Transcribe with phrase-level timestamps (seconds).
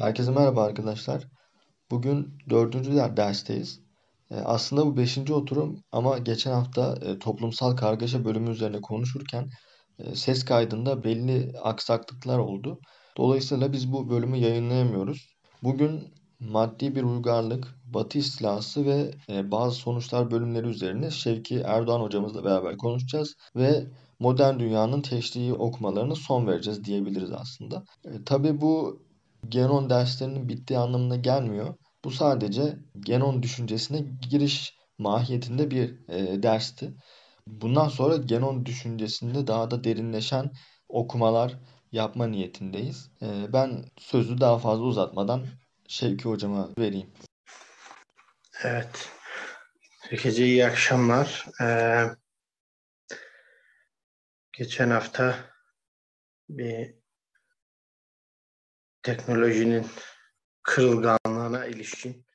[0.00, 1.28] Herkese merhaba arkadaşlar.
[1.90, 3.80] Bugün dördüncü der- dersteyiz.
[4.30, 9.50] E, aslında bu beşinci oturum ama geçen hafta e, toplumsal kargaşa bölümü üzerine konuşurken
[9.98, 12.80] e, ses kaydında belli aksaklıklar oldu.
[13.16, 15.36] Dolayısıyla biz bu bölümü yayınlayamıyoruz.
[15.62, 22.44] Bugün maddi bir uygarlık, Batı istilası ve e, bazı sonuçlar bölümleri üzerine Şevki Erdoğan hocamızla
[22.44, 23.86] beraber konuşacağız ve
[24.18, 27.84] modern dünyanın teşriği okumalarına son vereceğiz diyebiliriz aslında.
[28.04, 29.02] E, tabii bu
[29.48, 31.74] genon derslerinin bittiği anlamına gelmiyor.
[32.04, 36.94] Bu sadece genon düşüncesine giriş mahiyetinde bir e, dersti.
[37.46, 40.50] Bundan sonra genon düşüncesinde daha da derinleşen
[40.88, 41.58] okumalar
[41.92, 43.10] yapma niyetindeyiz.
[43.22, 45.46] E, ben sözü daha fazla uzatmadan
[45.90, 47.10] Şevki hocama vereyim.
[48.64, 49.08] Evet.
[50.00, 51.46] Herkese iyi akşamlar.
[51.60, 52.04] Ee,
[54.52, 55.36] geçen hafta
[56.48, 56.94] bir
[59.02, 59.86] teknolojinin
[60.62, 62.26] kırılganlığına ilişkin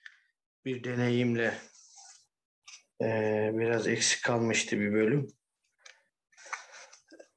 [0.65, 1.57] bir deneyimle
[3.01, 3.07] e,
[3.53, 5.27] biraz eksik kalmıştı bir bölüm.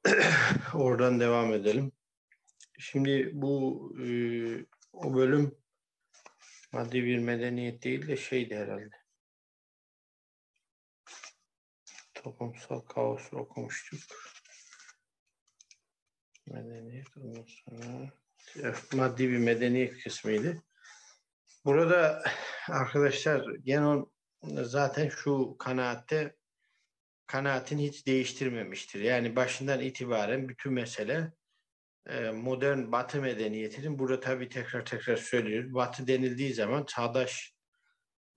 [0.73, 1.91] Oradan devam edelim.
[2.79, 4.07] Şimdi bu e,
[4.93, 5.57] o bölüm
[6.71, 8.95] maddi bir medeniyet değil de şeydi herhalde.
[12.13, 13.99] Toplumsal kaos okumuştuk.
[16.45, 18.11] Medeniyet ondan sonra
[18.93, 20.63] maddi bir medeniyet kısmıydı.
[21.65, 22.23] Burada
[22.69, 24.11] arkadaşlar Genon
[24.43, 26.35] zaten şu kanaatte
[27.27, 29.01] kanaatini hiç değiştirmemiştir.
[29.01, 31.31] Yani başından itibaren bütün mesele
[32.07, 35.73] e, modern batı medeniyetinin burada tabii tekrar tekrar söylüyoruz.
[35.73, 37.53] Batı denildiği zaman çağdaş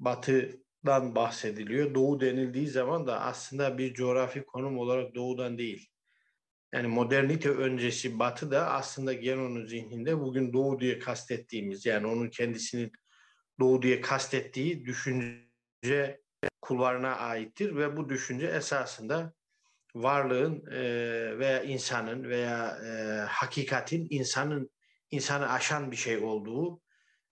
[0.01, 1.95] batıdan bahsediliyor.
[1.95, 5.92] Doğu denildiği zaman da aslında bir coğrafi konum olarak doğudan değil.
[6.75, 12.93] Yani modernite öncesi batı da aslında Genon'un zihninde bugün doğu diye kastettiğimiz yani onun kendisinin
[13.61, 16.21] doğu diye kastettiği düşünce
[16.61, 19.33] kulvarına aittir ve bu düşünce esasında
[19.95, 20.83] varlığın e,
[21.39, 24.71] veya insanın veya e, hakikatin insanın
[25.11, 26.81] insanı aşan bir şey olduğu,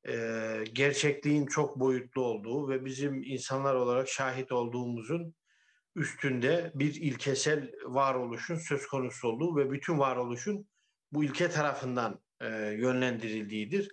[0.09, 0.15] e,
[0.73, 5.35] gerçekliğin çok boyutlu olduğu ve bizim insanlar olarak şahit olduğumuzun
[5.97, 10.67] üstünde bir ilkesel varoluşun söz konusu olduğu ve bütün varoluşun
[11.13, 13.89] bu ilke tarafından e, yönlendirildiğidir.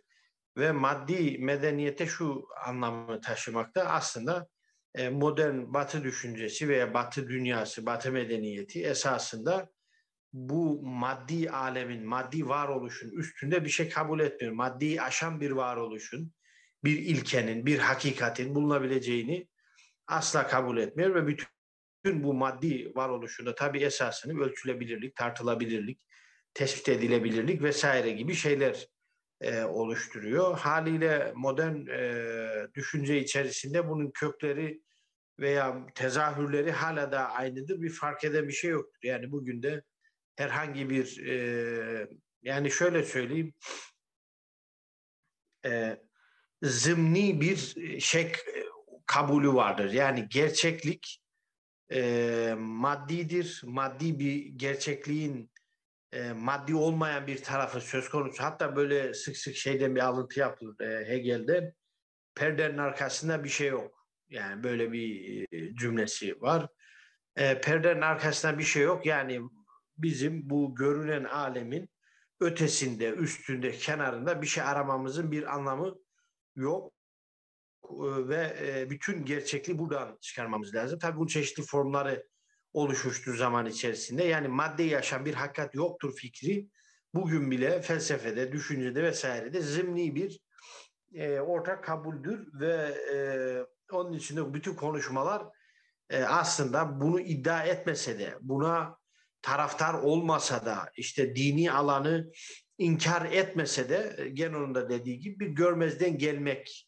[0.58, 4.48] Ve maddi medeniyete şu anlamı taşımakta aslında
[4.96, 9.70] e, modern batı düşüncesi veya batı dünyası, batı medeniyeti esasında
[10.34, 14.54] bu maddi alemin, maddi varoluşun üstünde bir şey kabul etmiyor.
[14.54, 16.34] Maddi aşan bir varoluşun,
[16.84, 19.48] bir ilkenin, bir hakikatin bulunabileceğini
[20.08, 21.48] asla kabul etmiyor ve bütün
[22.08, 26.00] bütün bu maddi varoluşunda tabii esasını ölçülebilirlik, tartılabilirlik,
[26.54, 28.88] tespit edilebilirlik vesaire gibi şeyler
[29.42, 30.58] e, oluşturuyor.
[30.58, 34.82] Haliyle modern e, düşünce içerisinde bunun kökleri
[35.40, 37.82] veya tezahürleri hala da aynıdır.
[37.82, 39.00] Bir fark eden bir şey yoktur.
[39.04, 39.84] Yani bugün de
[40.36, 42.08] herhangi bir e,
[42.42, 43.54] yani şöyle söyleyeyim
[45.66, 45.98] e,
[46.62, 48.32] zımni bir şey
[49.06, 49.92] kabulü vardır.
[49.92, 51.22] Yani gerçeklik
[51.92, 53.62] e, maddidir.
[53.66, 55.52] Maddi bir gerçekliğin
[56.12, 58.44] e, maddi olmayan bir tarafı söz konusu.
[58.44, 61.74] Hatta böyle sık sık şeyden bir alıntı yapılır e, Hegel'de.
[62.36, 64.08] Perdenin arkasında bir şey yok.
[64.30, 66.68] Yani böyle bir e, cümlesi var.
[67.36, 69.06] E, perdenin arkasında bir şey yok.
[69.06, 69.42] Yani
[69.98, 71.90] bizim bu görünen alemin
[72.40, 75.96] ötesinde, üstünde, kenarında bir şey aramamızın bir anlamı
[76.56, 76.97] yok
[78.28, 81.00] ve bütün gerçekliği buradan çıkarmamız lazım.
[81.00, 82.28] Tabii bu çeşitli formları
[82.74, 84.24] oluşmuştur zaman içerisinde.
[84.24, 86.68] Yani madde yaşam bir hakikat yoktur fikri
[87.14, 90.40] bugün bile felsefede, düşüncede vesairede zimni bir
[91.14, 92.74] e, ortak kabuldür ve
[93.14, 93.18] e,
[93.92, 95.44] onun içinde bütün konuşmalar
[96.10, 98.98] e, aslında bunu iddia etmese de, buna
[99.42, 102.32] taraftar olmasa da, işte dini alanı
[102.78, 106.87] inkar etmese de, Genon'un da dediği gibi bir görmezden gelmek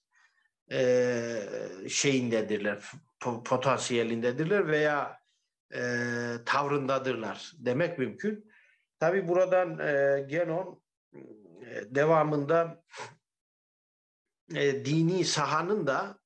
[0.71, 1.41] e,
[1.89, 5.19] şeyindedirler, potansiyelindedirler veya
[5.73, 5.81] e,
[6.45, 8.51] tavrındadırlar demek mümkün.
[8.99, 10.83] Tabi buradan e, Genon
[11.65, 12.83] e, devamında
[14.55, 16.19] e, dini sahanın da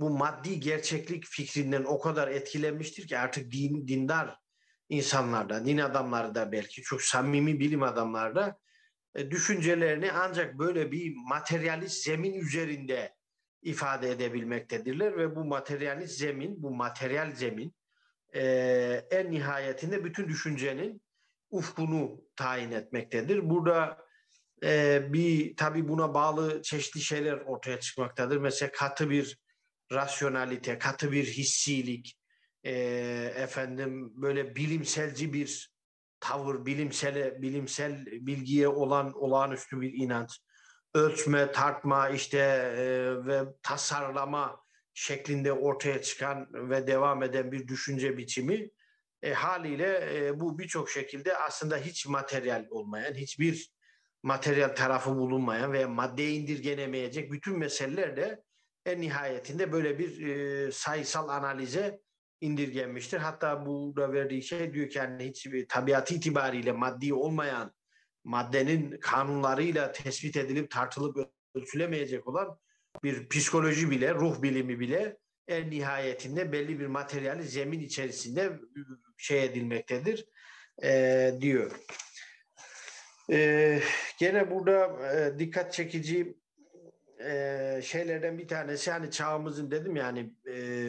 [0.00, 4.36] bu maddi gerçeklik fikrinden o kadar etkilenmiştir ki artık din, dindar
[4.88, 8.58] insanlarda, din adamları da belki çok samimi bilim adamları da
[9.14, 13.14] e, düşüncelerini ancak böyle bir materyalist zemin üzerinde
[13.62, 17.74] ifade edebilmektedirler ve bu materyalist zemin, bu materyal zemin
[18.34, 18.42] e,
[19.10, 21.02] en nihayetinde bütün düşüncenin
[21.50, 23.50] ufkunu tayin etmektedir.
[23.50, 23.98] Burada
[24.62, 28.36] e, bir tabii buna bağlı çeşitli şeyler ortaya çıkmaktadır.
[28.36, 29.38] Mesela katı bir
[29.92, 32.16] rasyonalite, katı bir hissilik,
[32.64, 32.72] e,
[33.36, 35.70] efendim böyle bilimselci bir
[36.20, 40.40] tavır, bilimsel bilimsel bilgiye olan olağanüstü bir inanç,
[40.94, 44.60] ölçme, tartma işte e, ve tasarlama
[44.94, 48.70] şeklinde ortaya çıkan ve devam eden bir düşünce biçimi
[49.22, 53.72] e, haliyle e, bu birçok şekilde aslında hiç materyal olmayan, hiçbir
[54.22, 58.42] materyal tarafı bulunmayan veya maddeye indirgenemeyecek bütün meseleler de
[58.86, 62.00] en nihayetinde böyle bir e, sayısal analize
[62.40, 63.18] indirgenmiştir.
[63.18, 67.72] Hatta burada verdiği şey diyor ki yani hiç tabiatı itibariyle maddi olmayan
[68.24, 71.16] maddenin kanunlarıyla tespit edilip tartılıp
[71.54, 72.58] ölçülemeyecek olan
[73.02, 75.16] bir psikoloji bile, ruh bilimi bile
[75.48, 78.60] en nihayetinde belli bir materyali zemin içerisinde
[79.16, 80.26] şey edilmektedir
[80.82, 81.70] e, diyor.
[83.32, 83.80] E,
[84.18, 86.36] gene burada e, dikkat çekici
[87.24, 90.86] e, şeylerden bir tanesi hani çağımızın dedim yani e,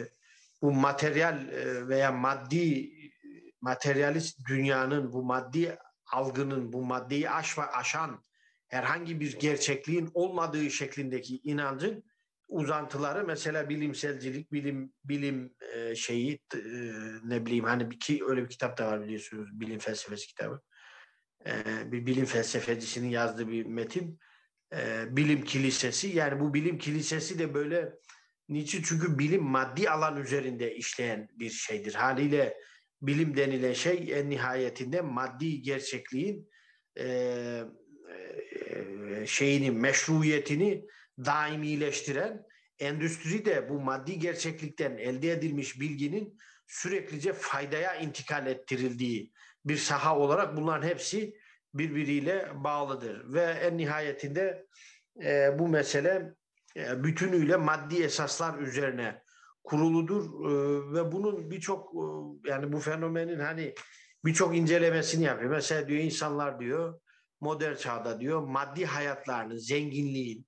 [0.62, 2.92] bu materyal e, veya maddi
[3.60, 5.78] materyalist dünyanın bu maddi
[6.12, 8.24] algının bu maddeyi aşma, aşan
[8.68, 12.04] herhangi bir gerçekliğin olmadığı şeklindeki inancın
[12.48, 16.58] uzantıları mesela bilimselcilik, bilim bilim e, şeyi e,
[17.24, 20.60] ne bileyim hani bir ki öyle bir kitap da var biliyorsunuz bilim felsefesi kitabı.
[21.46, 21.52] E,
[21.92, 24.18] bir bilim felsefecisinin yazdığı bir metin.
[24.74, 27.92] E, bilim kilisesi yani bu bilim kilisesi de böyle
[28.48, 28.82] niçin?
[28.82, 31.94] Çünkü bilim maddi alan üzerinde işleyen bir şeydir.
[31.94, 32.56] Haliyle
[33.02, 36.50] bilim denilen şey en nihayetinde maddi gerçekliğin
[36.98, 37.64] e, e,
[39.26, 40.84] şeyini, meşruiyetini
[41.18, 42.42] daimileştiren,
[42.78, 49.32] endüstri de bu maddi gerçeklikten elde edilmiş bilginin süreklice faydaya intikal ettirildiği
[49.64, 51.36] bir saha olarak bunların hepsi
[51.74, 53.34] birbiriyle bağlıdır.
[53.34, 54.66] Ve en nihayetinde
[55.22, 56.34] e, bu mesele
[56.76, 59.22] e, bütünüyle maddi esaslar üzerine
[59.64, 60.52] kuruludur e,
[60.94, 62.04] ve bunun birçok e,
[62.50, 63.74] yani bu fenomenin hani
[64.24, 65.50] birçok incelemesini yapıyor.
[65.50, 67.00] Mesela diyor insanlar diyor
[67.40, 70.46] modern çağda diyor maddi hayatlarının, zenginliğin,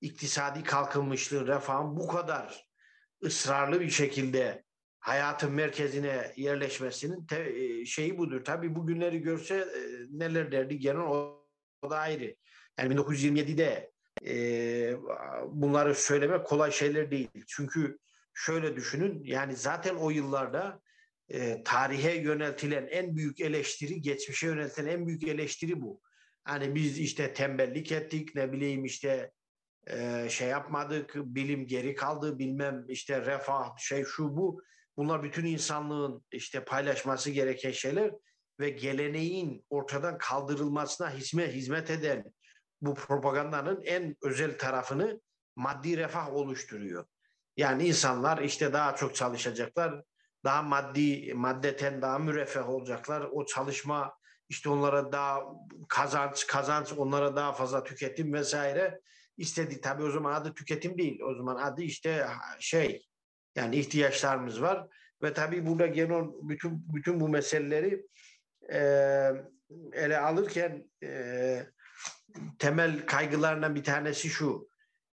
[0.00, 2.66] iktisadi kalkınmışlığın, refahın bu kadar
[3.24, 4.64] ısrarlı bir şekilde
[5.00, 7.54] hayatın merkezine yerleşmesinin te,
[7.84, 8.44] şeyi budur.
[8.44, 9.80] Tabii bu günleri görse e,
[10.10, 11.46] neler derdi genel o,
[11.82, 12.36] o da ayrı.
[12.78, 13.90] Yani 1927'de
[14.26, 14.96] e,
[15.48, 17.28] bunları söylemek kolay şeyler değil.
[17.46, 17.98] Çünkü
[18.34, 20.80] şöyle düşünün yani zaten o yıllarda
[21.28, 26.00] e, tarihe yöneltilen en büyük eleştiri, geçmişe yöneltilen en büyük eleştiri bu.
[26.44, 29.30] Hani biz işte tembellik ettik, ne bileyim işte
[29.86, 34.62] e, şey yapmadık, bilim geri kaldı, bilmem işte refah, şey şu bu.
[34.96, 38.10] Bunlar bütün insanlığın işte paylaşması gereken şeyler
[38.60, 42.24] ve geleneğin ortadan kaldırılmasına hizmet, hizmet eden
[42.80, 45.20] bu propagandanın en özel tarafını
[45.56, 47.06] maddi refah oluşturuyor.
[47.60, 50.02] Yani insanlar işte daha çok çalışacaklar,
[50.44, 53.20] daha maddi, maddeten daha müreffeh olacaklar.
[53.32, 54.14] O çalışma
[54.48, 55.42] işte onlara daha
[55.88, 59.00] kazanç, kazanç, onlara daha fazla tüketim vesaire
[59.36, 59.80] istedi.
[59.80, 61.20] Tabii o zaman adı tüketim değil.
[61.20, 62.26] O zaman adı işte
[62.58, 63.06] şey
[63.56, 64.88] yani ihtiyaçlarımız var
[65.22, 68.06] ve tabii burada genel bütün bütün bu meseleleri
[68.72, 68.80] e,
[69.92, 71.66] ele alırken e,
[72.58, 74.69] temel kaygılarından bir tanesi şu.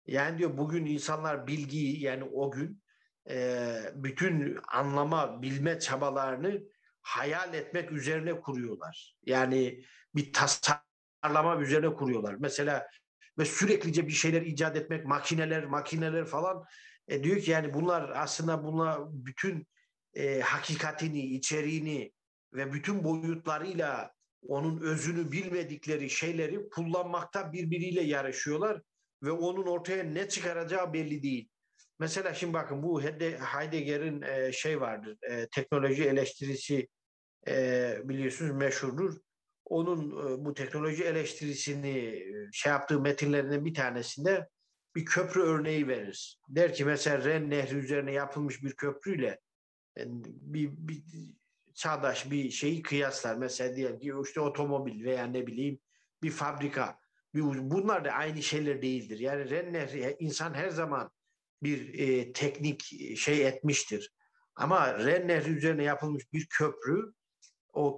[0.07, 2.83] Yani diyor bugün insanlar bilgiyi yani o gün
[3.31, 6.63] e, bütün anlama, bilme çabalarını
[7.03, 9.17] hayal etmek üzerine kuruyorlar.
[9.27, 12.37] Yani bir tasarlama üzerine kuruyorlar.
[12.39, 12.89] Mesela
[13.39, 16.65] ve süreklice bir şeyler icat etmek, makineler, makineler falan
[17.09, 19.67] e, diyor ki yani bunlar aslında bunlar bütün
[20.15, 22.13] e, hakikatini, içeriğini
[22.53, 28.83] ve bütün boyutlarıyla onun özünü bilmedikleri şeyleri kullanmakta birbiriyle yarışıyorlar
[29.23, 31.49] ve onun ortaya ne çıkaracağı belli değil.
[31.99, 36.89] Mesela şimdi bakın bu Heidegger'in e, şey vardır, e, teknoloji eleştirisi
[37.49, 39.17] e, biliyorsunuz meşhurdur.
[39.65, 40.13] Onun
[40.45, 44.49] bu teknoloji eleştirisini şey yaptığı metinlerinden bir tanesinde
[44.97, 46.39] bir köprü örneği verir.
[46.49, 49.39] Der ki mesela Ren Nehri üzerine yapılmış bir köprüyle
[49.97, 51.03] bir, bir
[51.75, 53.37] çağdaş bir şeyi kıyaslar.
[53.37, 55.79] Mesela diyelim ki işte otomobil veya ne bileyim
[56.23, 56.99] bir fabrika.
[57.43, 59.19] Bunlar da aynı şeyler değildir.
[59.19, 61.11] Yani Ren insan her zaman
[61.63, 62.83] bir e, teknik
[63.17, 64.13] şey etmiştir.
[64.57, 67.13] Ama Ren Nehri üzerine yapılmış bir köprü
[67.73, 67.97] o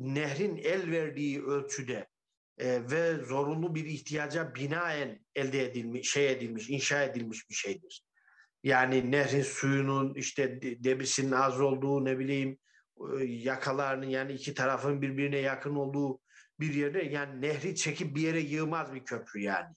[0.00, 2.06] nehrin el verdiği ölçüde
[2.58, 8.04] e, ve zorunlu bir ihtiyaca binaen elde edilmiş, şey edilmiş, inşa edilmiş bir şeydir.
[8.62, 12.58] Yani nehrin suyunun işte debisinin az olduğu ne bileyim
[13.24, 16.20] yakalarının yani iki tarafın birbirine yakın olduğu
[16.60, 19.74] bir yerde yani nehri çekip bir yere yığmaz bir köprü yani.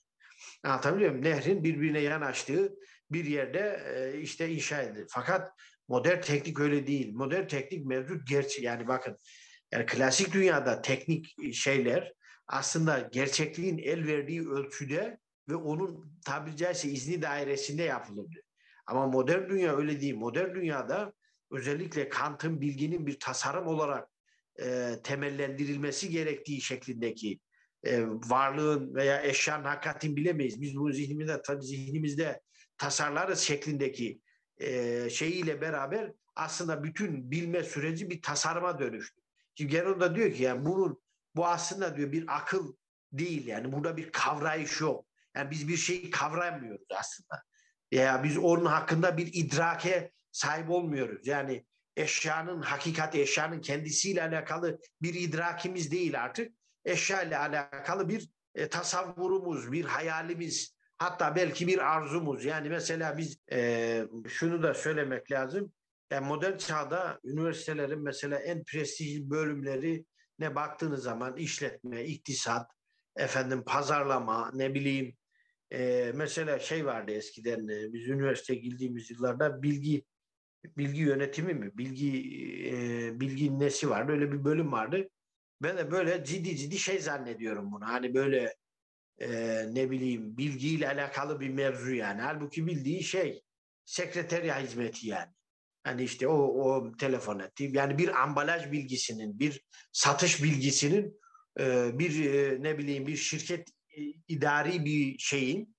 [0.64, 1.24] Anlatabiliyor muyum?
[1.24, 2.74] Nehrin birbirine yanaştığı
[3.10, 5.06] bir yerde e, işte inşa edilir.
[5.10, 5.52] Fakat
[5.88, 7.12] modern teknik öyle değil.
[7.14, 9.16] Modern teknik mevcut gerçi yani bakın
[9.72, 12.12] yani klasik dünyada teknik şeyler
[12.46, 15.18] aslında gerçekliğin el verdiği ölçüde
[15.48, 18.42] ve onun tabiri caizse izni dairesinde yapılırdı.
[18.86, 20.16] Ama modern dünya öyle değil.
[20.16, 21.12] Modern dünyada
[21.50, 24.08] özellikle Kant'ın bilginin bir tasarım olarak
[24.62, 27.40] e, temellendirilmesi gerektiği şeklindeki
[27.84, 30.60] e, varlığın veya eşyanın hakikatin bilemeyiz.
[30.60, 32.40] Biz bunu zihnimizde tabii zihnimizde
[32.78, 34.20] tasarlarız şeklindeki
[34.58, 39.20] e, şeyiyle beraber aslında bütün bilme süreci bir tasarıma dönüştü.
[39.54, 41.02] Şimdi Geron da diyor ki yani bunun
[41.36, 42.74] bu aslında diyor bir akıl
[43.12, 45.06] değil yani burada bir kavrayış yok.
[45.36, 47.42] Yani biz bir şeyi kavrayamıyoruz aslında.
[47.92, 51.26] Ya biz onun hakkında bir idrake sahip olmuyoruz.
[51.26, 51.64] Yani
[51.96, 56.52] eşyanın hakikati, eşyanın kendisiyle alakalı bir idrakimiz değil artık.
[56.84, 62.44] Eşya ile alakalı bir e, tasavvurumuz, bir hayalimiz, hatta belki bir arzumuz.
[62.44, 65.72] Yani mesela biz e, şunu da söylemek lazım.
[66.10, 70.04] Yani modern çağda üniversitelerin mesela en prestijli bölümleri
[70.38, 72.70] ne baktığınız zaman işletme, iktisat,
[73.16, 75.16] efendim pazarlama, ne bileyim
[75.72, 80.04] e, mesela şey vardı eskiden e, biz üniversiteye girdiğimiz yıllarda bilgi
[80.64, 82.18] bilgi yönetimi mi bilgi
[82.66, 85.08] e, bilgi nesi vardı öyle bir bölüm vardı.
[85.62, 87.84] Ben de böyle ciddi ciddi şey zannediyorum bunu.
[87.86, 88.54] Hani böyle
[89.18, 89.28] e,
[89.74, 92.20] ne bileyim bilgiyle alakalı bir mevzu yani.
[92.20, 93.42] Halbuki bildiği şey
[93.84, 95.32] sekreterya hizmeti yani.
[95.84, 97.70] Hani işte o, o telefon etti.
[97.72, 101.20] Yani bir ambalaj bilgisinin, bir satış bilgisinin,
[101.60, 105.76] e, bir e, ne bileyim bir şirket e, idari bir şeyin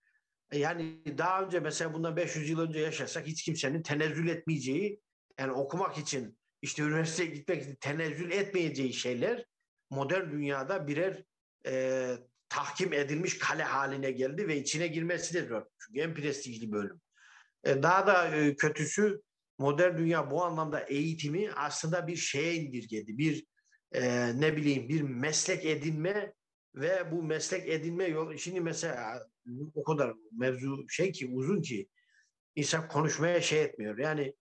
[0.54, 5.02] yani daha önce mesela bundan 500 yıl önce yaşasak hiç kimsenin tenezzül etmeyeceği
[5.40, 9.46] yani okumak için işte üniversiteye gitmek için tenezzül etmeyeceği şeyler
[9.90, 11.24] modern dünyada birer
[11.66, 12.16] e,
[12.50, 15.62] tahkim edilmiş kale haline geldi ve içine girmesi de zor.
[15.80, 17.02] Çünkü en prestijli bölüm.
[17.64, 19.22] E, daha da e, kötüsü
[19.58, 23.18] modern dünya bu anlamda eğitimi aslında bir şeye indirgedi.
[23.18, 23.46] Bir
[23.92, 26.34] e, ne bileyim bir meslek edinme
[26.76, 29.28] ve bu meslek edinme yolu şimdi mesela
[29.76, 31.88] o kadar mevzu şey ki uzun ki
[32.56, 33.98] insan konuşmaya şey etmiyor.
[33.98, 34.36] Yani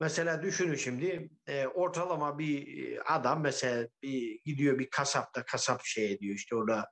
[0.00, 6.34] mesela düşünün şimdi e, ortalama bir adam mesela bir gidiyor bir kasapta kasap şey ediyor
[6.34, 6.90] işte orada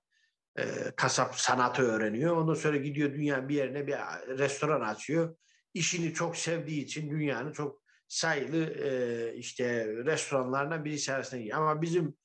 [0.59, 0.65] e,
[0.97, 2.37] kasap sanatı öğreniyor.
[2.37, 3.95] Ondan sonra gidiyor dünyanın bir yerine bir
[4.39, 5.37] restoran açıyor.
[5.75, 11.59] İşini çok sevdiği için dünyanın çok sayılı e, işte restoranlarından birisi arasında gidiyor.
[11.59, 12.17] Ama bizim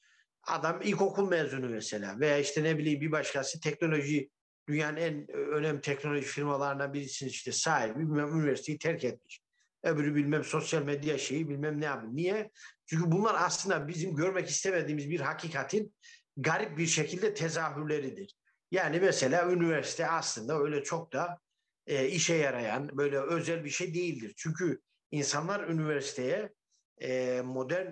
[0.47, 4.29] adam ilkokul mezunu mesela veya işte ne bileyim bir başkası teknoloji
[4.69, 9.41] dünyanın en önemli teknoloji firmalarından birisinin işte sahibi bilmem üniversiteyi terk etmiş.
[9.83, 12.13] Öbürü bilmem sosyal medya şeyi bilmem ne yapıyor.
[12.13, 12.51] Niye?
[12.85, 15.93] Çünkü bunlar aslında bizim görmek istemediğimiz bir hakikatin
[16.37, 18.35] garip bir şekilde tezahürleridir.
[18.71, 21.39] Yani mesela üniversite aslında öyle çok da
[21.87, 24.33] e, işe yarayan böyle özel bir şey değildir.
[24.37, 26.53] Çünkü insanlar üniversiteye
[27.01, 27.87] e, modern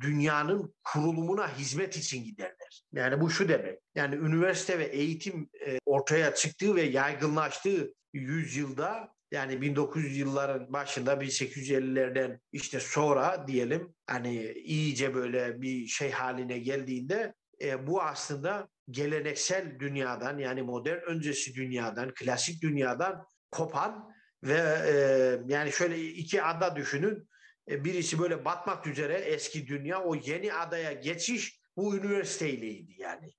[0.00, 2.61] dünyanın kurulumuna hizmet için giderler.
[2.92, 3.78] Yani bu şu demek.
[3.94, 12.40] Yani üniversite ve eğitim e, ortaya çıktığı ve yaygınlaştığı yüzyılda yani 1900 yılların başında 1850'lerden
[12.52, 20.38] işte sonra diyelim hani iyice böyle bir şey haline geldiğinde e, bu aslında geleneksel dünyadan
[20.38, 24.12] yani modern öncesi dünyadan, klasik dünyadan kopan
[24.44, 24.94] ve e,
[25.52, 27.28] yani şöyle iki ada düşünün.
[27.68, 33.32] E, birisi böyle batmak üzere eski dünya, o yeni adaya geçiş bu üniversiteyleydi yani.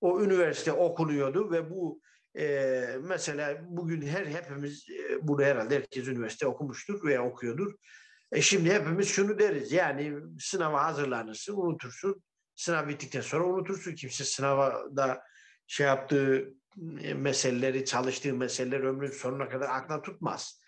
[0.00, 2.00] O üniversite okunuyordu ve bu
[2.38, 7.72] e, mesela bugün her hepimiz e, burada herhalde herkes üniversite okumuştur veya okuyordur.
[8.32, 12.22] E şimdi hepimiz şunu deriz yani sınava hazırlanırsın, unutursun.
[12.54, 13.94] Sınav bittikten sonra unutursun.
[13.94, 15.22] Kimse sınava da
[15.66, 16.54] şey yaptığı
[17.02, 20.60] e, meseleleri, çalıştığı meseleleri ömrün sonuna kadar aklına tutmaz.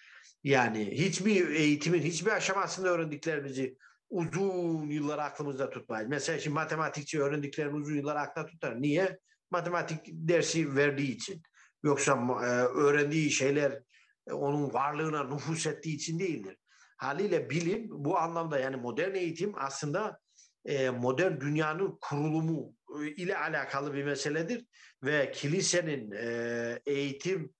[0.44, 3.76] Yani hiçbir eğitimin hiçbir aşamasında öğrendiklerimizi
[4.12, 6.09] uzun yıllar aklımızda tutmayız.
[6.09, 8.83] Mesela şimdi matematikçi öğrendiklerini uzun yıllar aklına tutar.
[8.83, 9.19] Niye?
[9.50, 11.42] Matematik dersi verdiği için.
[11.83, 12.47] Yoksa e,
[12.78, 13.83] öğrendiği şeyler
[14.28, 16.57] e, onun varlığına nüfus ettiği için değildir.
[16.97, 20.19] Haliyle bilim bu anlamda yani modern eğitim aslında
[20.64, 24.66] e, modern dünyanın kurulumu e, ile alakalı bir meseledir
[25.02, 27.54] ve kilisenin e, eğitim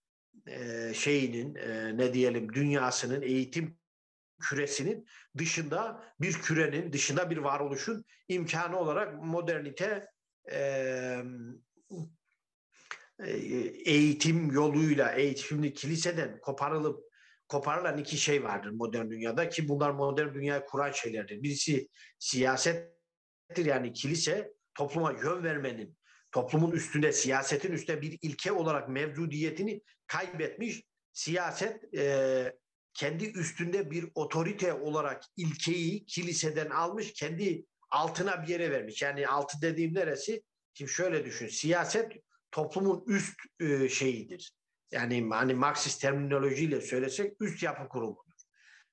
[0.47, 3.82] e, şeyinin e, ne diyelim dünyasının eğitim
[4.43, 5.07] küresinin
[5.39, 10.07] dışında bir kürenin dışında bir varoluşun imkanı olarak modernite
[10.53, 11.25] e,
[13.85, 17.13] eğitim yoluyla eğitim şimdi kiliseden koparılıp
[17.49, 21.43] koparılan iki şey vardır modern dünyada ki bunlar modern dünyayı kuran şeylerdir.
[21.43, 25.97] Birisi siyasettir yani kilise topluma yön vermenin
[26.33, 30.83] toplumun üstünde, siyasetin üstünde bir ilke olarak mevcudiyetini kaybetmiş.
[31.13, 32.57] Siyaset e,
[32.95, 39.03] kendi üstünde bir otorite olarak ilkeyi kiliseden almış, kendi altına bir yere vermiş.
[39.03, 40.43] Yani altı dediğim neresi?
[40.75, 42.13] Şimdi şöyle düşün, siyaset
[42.51, 44.53] toplumun üst e, şeyidir.
[44.91, 48.33] Yani hani Marksist terminolojiyle söylesek üst yapı kurumudur.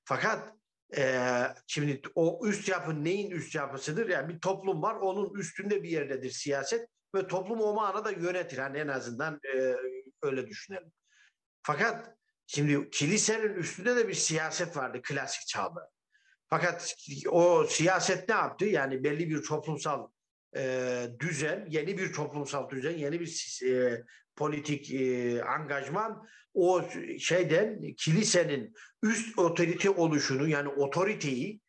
[0.04, 0.54] Fakat
[0.96, 1.24] e,
[1.66, 4.08] şimdi o üst yapı neyin üst yapısıdır?
[4.08, 8.58] Yani bir toplum var, onun üstünde bir yerdedir siyaset ve toplum o manada yönetir.
[8.58, 9.76] Yani en azından e,
[10.22, 10.92] öyle düşünelim.
[11.62, 12.16] Fakat
[12.54, 15.90] şimdi kilisenin üstünde de bir siyaset vardı klasik çağda.
[16.46, 16.94] Fakat
[17.28, 18.64] o siyaset ne yaptı?
[18.64, 20.08] Yani belli bir toplumsal
[20.56, 24.02] e, düzen, yeni bir toplumsal düzen, yeni bir e,
[24.36, 26.82] politik e, angajman o
[27.18, 31.60] şeyden kilisenin üst otorite oluşunu yani otoriteyi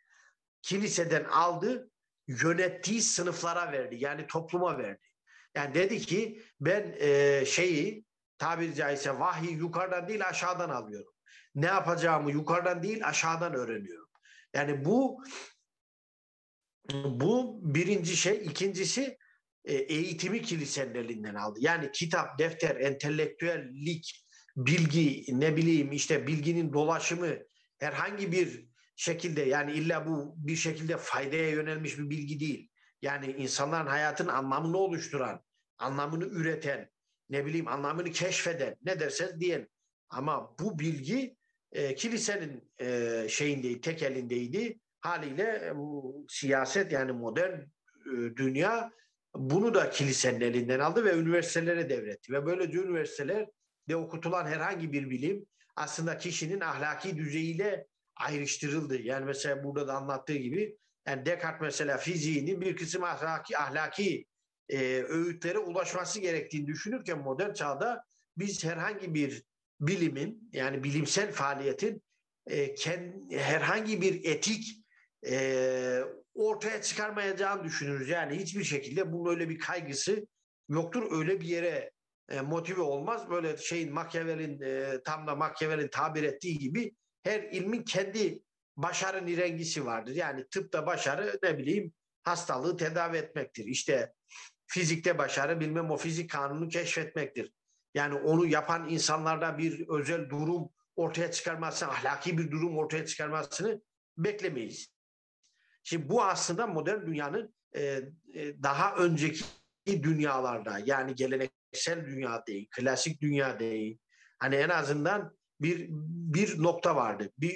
[0.62, 1.90] kiliseden aldı,
[2.28, 3.96] yönettiği sınıflara verdi.
[4.00, 5.08] Yani topluma verdi.
[5.56, 8.06] Yani dedi ki ben e, şeyi
[8.42, 11.14] tabiri caizse vahiy yukarıdan değil aşağıdan alıyorum.
[11.56, 14.10] Ne yapacağımı yukarıdan değil aşağıdan öğreniyorum.
[14.54, 15.24] Yani bu
[16.94, 18.46] bu birinci şey.
[18.46, 19.18] ikincisi
[19.66, 21.60] e, eğitimi kilisenin elinden aldı.
[21.62, 24.26] Yani kitap, defter, entelektüellik,
[24.58, 27.36] bilgi, ne bileyim işte bilginin dolaşımı
[27.80, 32.70] herhangi bir şekilde yani illa bu bir şekilde faydaya yönelmiş bir bilgi değil.
[33.02, 35.44] Yani insanların hayatın anlamını oluşturan,
[35.78, 36.90] anlamını üreten,
[37.32, 39.68] ne bileyim anlamını keşfeden ne derseniz diyen.
[40.10, 41.36] Ama bu bilgi
[41.72, 44.80] e, kilisenin e, şeyindeydi, tek elindeydi.
[45.02, 45.74] Haliyle e,
[46.30, 48.92] siyaset yani modern e, dünya
[49.36, 52.34] bunu da kilisenin elinden aldı ve üniversitelere devretti.
[52.34, 53.48] Ve böylece üniversiteler
[53.90, 55.46] de okutulan herhangi bir bilim
[55.76, 59.02] aslında kişinin ahlaki düzeyiyle ayrıştırıldı.
[59.02, 64.26] Yani mesela burada da anlattığı gibi yani Descartes mesela fiziğinin bir kısım ahlaki, ahlaki
[64.72, 68.04] e, öğütlere ulaşması gerektiğini düşünürken modern çağda
[68.38, 69.44] biz herhangi bir
[69.80, 72.04] bilimin yani bilimsel faaliyetin
[72.48, 74.86] e, kend, herhangi bir etik
[75.29, 76.01] e,
[76.34, 78.10] ortaya çıkarmayacağını düşünürüz.
[78.10, 80.27] Yani hiçbir şekilde bunun öyle bir kaygısı
[80.70, 81.20] yoktur.
[81.20, 81.92] Öyle bir yere
[82.29, 83.29] e, motive olmaz.
[83.29, 88.44] Böyle şeyin Machiavelli'nin e, tam da Machiavelli'nin tabir ettiği gibi her ilmin kendi
[88.77, 90.16] başarı nirengisi vardır.
[90.16, 93.66] Yani tıpta başarı ne bileyim hastalığı tedavi etmektir.
[93.66, 94.14] İşte
[94.72, 97.53] fizikte başarı bilmem o fizik kanunu keşfetmektir.
[97.94, 103.81] Yani onu yapan insanlarda bir özel durum ortaya çıkarmasını, ahlaki bir durum ortaya çıkarmasını
[104.18, 104.88] beklemeyiz.
[105.84, 109.44] Şimdi bu aslında modern dünyanın e, e, daha önceki
[109.88, 114.00] dünyalarda yani geleneksel dünya değil, klasik dünya değil.
[114.40, 115.88] Hani en azından bir
[116.34, 117.31] bir nokta vardı.
[117.38, 117.55] Bir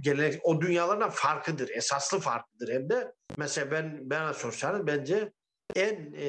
[0.00, 3.12] gelenek o dünyalardan farkıdır, esaslı farkıdır hem de.
[3.36, 5.32] Mesela ben bana sorsanız bence
[5.74, 6.26] en e,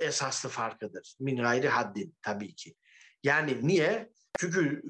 [0.00, 1.16] esaslı farkıdır.
[1.20, 2.74] Min gayri haddin tabii ki.
[3.22, 4.10] Yani niye?
[4.36, 4.82] Çünkü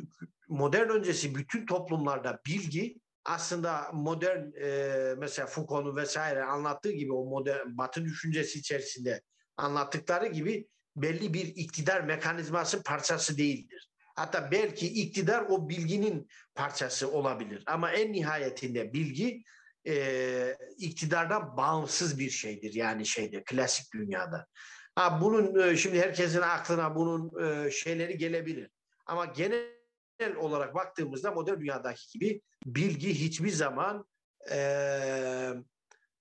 [0.49, 7.79] modern öncesi bütün toplumlarda bilgi aslında modern e, mesela Foucault'un vesaire anlattığı gibi o modern
[7.79, 9.23] batı düşüncesi içerisinde
[9.57, 13.89] anlattıkları gibi belli bir iktidar mekanizması parçası değildir.
[14.17, 17.63] Hatta belki iktidar o bilginin parçası olabilir.
[17.67, 19.43] Ama en nihayetinde bilgi
[19.87, 22.75] e, iktidardan bağımsız bir şeydir.
[22.75, 24.47] Yani şeyde klasik dünyada.
[24.95, 28.71] Ha, bunun e, şimdi herkesin aklına bunun e, şeyleri gelebilir.
[29.07, 34.07] Ama genel olarak baktığımızda modern dünyadaki gibi bilgi hiçbir zaman
[34.51, 35.53] e,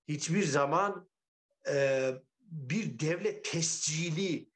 [0.07, 1.09] hiçbir zaman
[1.69, 4.49] e, bir devlet tescili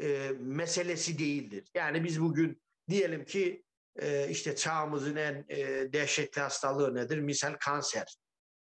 [0.00, 1.64] e, meselesi değildir.
[1.74, 3.64] Yani biz bugün diyelim ki
[3.96, 7.18] e, işte çağımızın en e, dehşetli hastalığı nedir?
[7.18, 8.16] Misal kanser,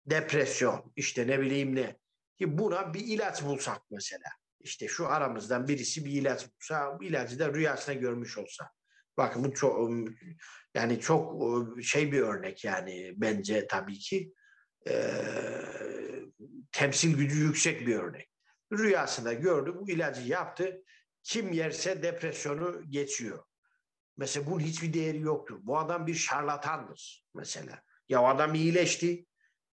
[0.05, 1.97] depresyon, işte ne bileyim ne.
[2.37, 4.29] Ki buna bir ilaç bulsak mesela.
[4.59, 8.71] İşte şu aramızdan birisi bir ilaç bulsa, bu ilacı da rüyasına görmüş olsa.
[9.17, 9.91] Bakın bu çok
[10.73, 11.41] yani çok
[11.83, 14.33] şey bir örnek yani bence tabii ki
[14.87, 14.93] e,
[16.71, 18.29] temsil gücü yüksek bir örnek.
[18.71, 20.83] Rüyasında gördü bu ilacı yaptı.
[21.23, 23.43] Kim yerse depresyonu geçiyor.
[24.17, 25.59] Mesela bunun hiçbir değeri yoktur.
[25.61, 27.81] Bu adam bir şarlatandır mesela.
[28.09, 29.25] Ya adam iyileşti.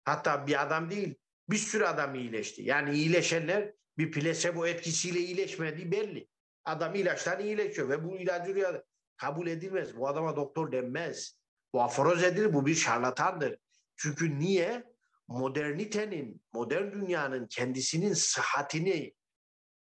[0.06, 1.16] Hatta bir adam değil,
[1.50, 2.64] bir sürü adam iyileşti.
[2.64, 6.28] Yani iyileşenler bir plasebo etkisiyle iyileşmediği belli.
[6.66, 8.84] Adam ilaçtan iyileşiyor ve bu ilacı rüyada
[9.18, 9.98] kabul edilmez.
[9.98, 11.38] Bu adama doktor denmez.
[11.74, 13.58] Bu aforoz edilir, bu bir şarlatandır.
[13.96, 14.92] Çünkü niye?
[15.28, 19.14] Modernitenin, modern dünyanın kendisinin sıhhatini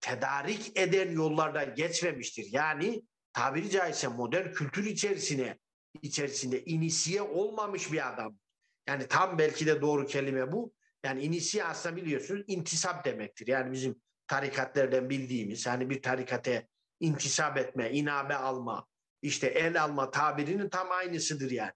[0.01, 2.47] tedarik eden yollarda geçmemiştir.
[2.51, 3.03] Yani
[3.33, 5.57] tabiri caizse modern kültür içerisine
[6.01, 8.37] içerisinde inisiye olmamış bir adam.
[8.87, 10.73] Yani tam belki de doğru kelime bu.
[11.03, 13.47] Yani inisiye aslında biliyorsunuz intisap demektir.
[13.47, 16.67] Yani bizim tarikatlerden bildiğimiz hani bir tarikate
[16.99, 18.87] intisap etme, inabe alma,
[19.21, 21.73] işte el alma tabirinin tam aynısıdır yani.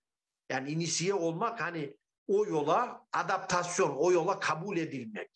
[0.50, 5.30] Yani inisiye olmak hani o yola adaptasyon, o yola kabul edilmek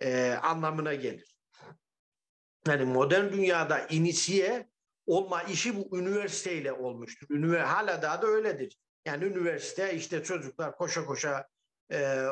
[0.00, 1.36] e, anlamına gelir.
[2.66, 4.68] Yani modern dünyada inisiye
[5.06, 7.26] olma işi bu üniversiteyle olmuştur.
[7.30, 8.78] Ünivers hala daha da öyledir.
[9.06, 11.48] Yani üniversite işte çocuklar koşa koşa
[11.92, 12.26] e,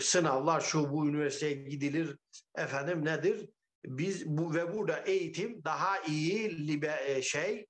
[0.00, 2.16] sınavlar şu bu üniversiteye gidilir
[2.56, 3.48] efendim nedir?
[3.84, 7.66] Biz bu ve burada eğitim daha iyi libe, e, şey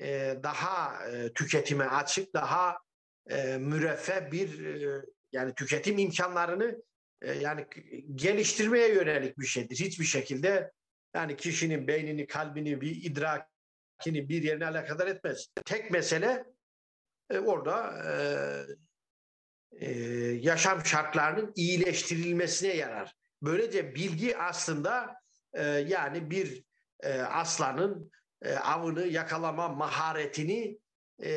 [0.00, 2.78] e, daha e, tüketime açık, daha
[3.30, 6.82] e, müreffeh bir e, yani tüketim imkanlarını
[7.22, 7.66] e, yani
[8.14, 9.76] geliştirmeye yönelik bir şeydir.
[9.76, 10.72] Hiçbir şekilde
[11.14, 15.46] yani kişinin beynini, kalbini, bir idrakini bir yerine alakadar etmez.
[15.64, 16.44] Tek mesele
[17.30, 19.90] e, orada e, e,
[20.40, 23.14] yaşam şartlarının iyileştirilmesine yarar.
[23.42, 25.16] Böylece bilgi aslında
[25.52, 26.64] e, yani bir
[27.00, 28.10] e, aslanın
[28.42, 30.78] e, avını yakalama maharetini
[31.22, 31.30] e,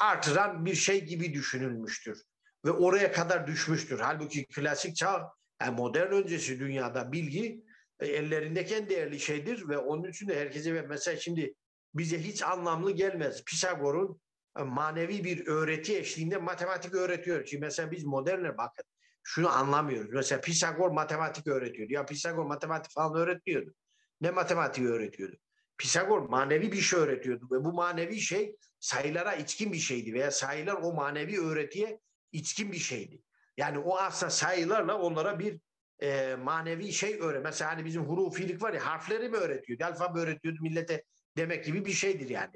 [0.00, 2.22] artıran bir şey gibi düşünülmüştür.
[2.64, 3.98] Ve oraya kadar düşmüştür.
[3.98, 5.28] Halbuki klasik çağ,
[5.62, 7.64] yani modern öncesi dünyada bilgi
[8.00, 11.54] e, ellerindeki en değerli şeydir ve onun için de herkese ve mesela şimdi
[11.94, 13.44] bize hiç anlamlı gelmez.
[13.44, 14.21] Pisagor'un e,
[14.54, 17.46] manevi bir öğreti eşliğinde matematik öğretiyor.
[17.46, 18.84] Şimdi mesela biz modernler bakın
[19.22, 20.10] şunu anlamıyoruz.
[20.12, 21.92] Mesela Pisagor matematik öğretiyordu.
[21.92, 23.74] Ya Pisagor matematik falan öğretmiyordu.
[24.20, 25.36] Ne matematiği öğretiyordu?
[25.78, 30.74] Pisagor manevi bir şey öğretiyordu ve bu manevi şey sayılara içkin bir şeydi veya sayılar
[30.82, 32.00] o manevi öğretiye
[32.32, 33.22] içkin bir şeydi.
[33.56, 35.60] Yani o aslında sayılarla onlara bir
[36.02, 37.44] e, manevi şey öğret.
[37.44, 39.84] Mesela hani bizim hurufilik var ya harfleri mi öğretiyordu?
[39.84, 41.04] Alfabe öğretiyordu millete
[41.36, 42.52] demek gibi bir şeydir yani.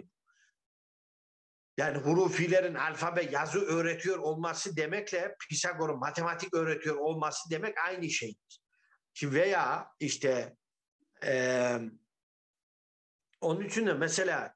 [1.76, 8.60] Yani hurufilerin alfabe yazı öğretiyor olması demekle Pisagor'un matematik öğretiyor olması demek aynı şeydir.
[9.14, 10.56] Şimdi veya işte
[11.24, 11.72] e,
[13.40, 14.54] onun için de mesela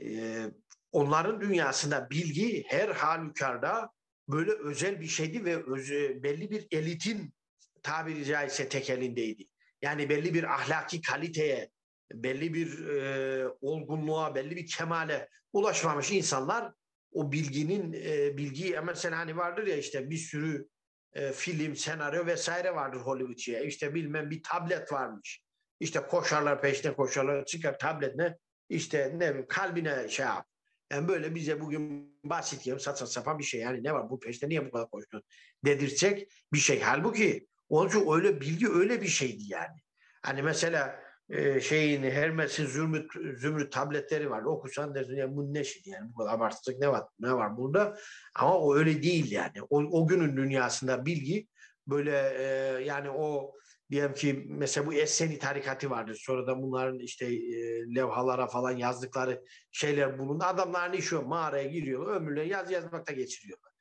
[0.00, 0.44] e,
[0.92, 3.90] onların dünyasında bilgi her halükarda
[4.28, 5.90] böyle özel bir şeydi ve öz,
[6.22, 7.34] belli bir elitin
[7.82, 9.48] tabiri caizse tek elindeydi.
[9.82, 11.70] Yani belli bir ahlaki kaliteye,
[12.12, 16.72] belli bir e, olgunluğa, belli bir kemale ulaşmamış insanlar
[17.12, 20.68] o bilginin e, bilgiyi mesela hani vardır ya işte bir sürü
[21.12, 23.60] e, film, senaryo vesaire vardır Hollywood'ya.
[23.60, 25.42] İşte bilmem bir tablet varmış.
[25.80, 28.38] İşte koşarlar peşine koşarlar çıkar tabletine
[28.68, 30.46] işte ne kalbine şey yap.
[30.92, 33.60] Yani böyle bize bugün basit yarım saçma sapan bir şey.
[33.60, 35.22] Yani ne var bu peşte niye bu kadar koştun
[35.64, 36.80] dedirtecek bir şey.
[36.80, 39.78] Halbuki onun için öyle bilgi öyle bir şeydi yani.
[40.22, 44.42] Hani mesela e, şeyin Hermes'in zümrüt, zümrüt tabletleri var.
[44.42, 47.96] Okusan dersin ya bu ne şey yani bu kadar abartacak ne var ne var burada?
[48.34, 49.62] Ama o öyle değil yani.
[49.70, 51.48] O, o günün dünyasında bilgi
[51.86, 52.44] böyle e,
[52.84, 53.52] yani o
[53.90, 56.20] diyelim ki mesela bu Esseni tarikatı vardır.
[56.26, 57.58] Sonra da bunların işte e,
[57.94, 60.44] levhalara falan yazdıkları şeyler bulundu.
[60.44, 61.22] Adamlar ne işiyor?
[61.22, 62.16] Mağaraya giriyorlar.
[62.16, 63.72] Ömürlerini yaz yazmakta geçiriyorlar.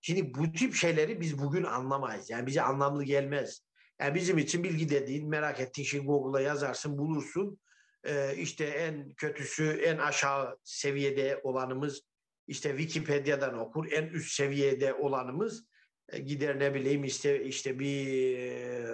[0.00, 2.30] Şimdi bu tip şeyleri biz bugün anlamayız.
[2.30, 3.69] Yani bize anlamlı gelmez.
[4.00, 7.58] Yani bizim için bilgi dediğin merak ettiğin şey Google'a yazarsın bulursun.
[8.04, 12.02] Ee, işte en kötüsü en aşağı seviyede olanımız
[12.46, 13.92] işte Wikipedia'dan okur.
[13.92, 15.64] En üst seviyede olanımız
[16.08, 18.86] e, gider ne bileyim işte işte bir e,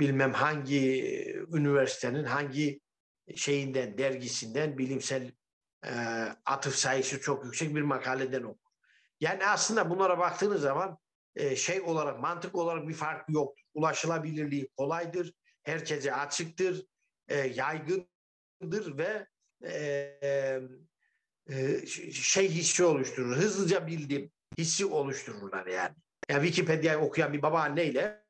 [0.00, 2.80] bilmem hangi üniversitenin hangi
[3.34, 5.32] şeyinden dergisinden bilimsel
[5.84, 5.92] e,
[6.44, 8.70] atıf sayısı çok yüksek bir makaleden okur.
[9.20, 10.98] Yani aslında bunlara baktığınız zaman
[11.36, 13.54] e, şey olarak mantık olarak bir fark yok.
[13.78, 16.86] Ulaşılabilirliği kolaydır, herkese açıktır,
[17.28, 19.26] e, yaygındır ve
[19.64, 19.80] e,
[21.50, 23.36] e, şey hissi oluşturur.
[23.36, 25.94] Hızlıca bildim hissi oluştururlar yani.
[26.28, 28.24] Yani Wikipedia okuyan bir babaanneyle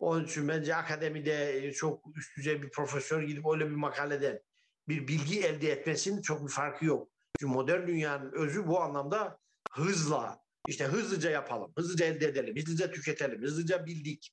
[0.00, 4.40] onun için bence akademide çok üst düzey bir profesör gidip öyle bir makaleden
[4.88, 7.08] bir bilgi elde etmesinin çok bir farkı yok.
[7.40, 9.38] Çünkü modern dünyanın özü bu anlamda
[9.72, 10.38] hızla,
[10.68, 14.32] işte hızlıca yapalım, hızlıca elde edelim, hızlıca tüketelim, hızlıca bildik.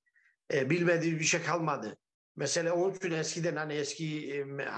[0.54, 1.98] E, bilmediğimiz bir şey kalmadı.
[2.36, 4.34] Mesela onun için eskiden hani eski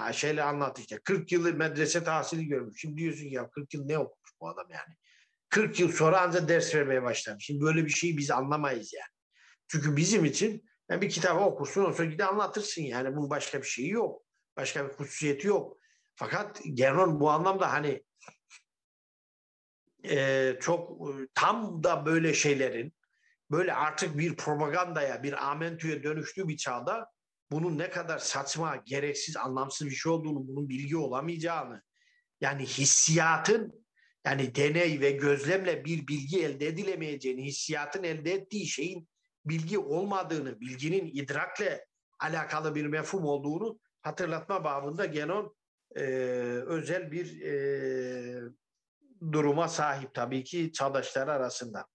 [0.10, 2.82] e, şeyle anlat işte 40 yılı medrese tahsili görmüş.
[2.82, 4.96] Şimdi diyorsun ya 40 yıl ne okumuş bu adam yani.
[5.50, 7.46] 40 yıl sonra ancak ders vermeye başlamış.
[7.46, 9.12] Şimdi böyle bir şeyi biz anlamayız yani.
[9.68, 13.16] Çünkü bizim için yani bir kitabı okursun ondan sonra gidip anlatırsın yani.
[13.16, 14.24] Bunun başka bir şeyi yok.
[14.58, 15.78] Başka bir hususiyeti yok.
[16.16, 18.04] Fakat Geron bu anlamda hani
[20.10, 21.02] e, çok
[21.34, 22.94] tam da böyle şeylerin
[23.52, 27.12] böyle artık bir propagandaya, bir amentüye dönüştüğü bir çağda
[27.52, 31.84] bunun ne kadar saçma, gereksiz, anlamsız bir şey olduğunu, bunun bilgi olamayacağını,
[32.42, 33.86] yani hissiyatın,
[34.26, 39.08] yani deney ve gözlemle bir bilgi elde edilemeyeceğini, hissiyatın elde ettiği şeyin
[39.46, 41.86] bilgi olmadığını, bilginin idrakle
[42.20, 45.56] alakalı bir mefhum olduğunu hatırlatma babında Genon
[45.96, 46.02] e,
[46.66, 48.42] özel bir e,
[49.32, 51.86] duruma sahip tabii ki çağdaşları arasında.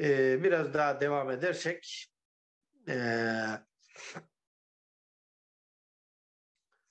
[0.00, 2.06] E, biraz daha devam edersek
[2.88, 2.96] e,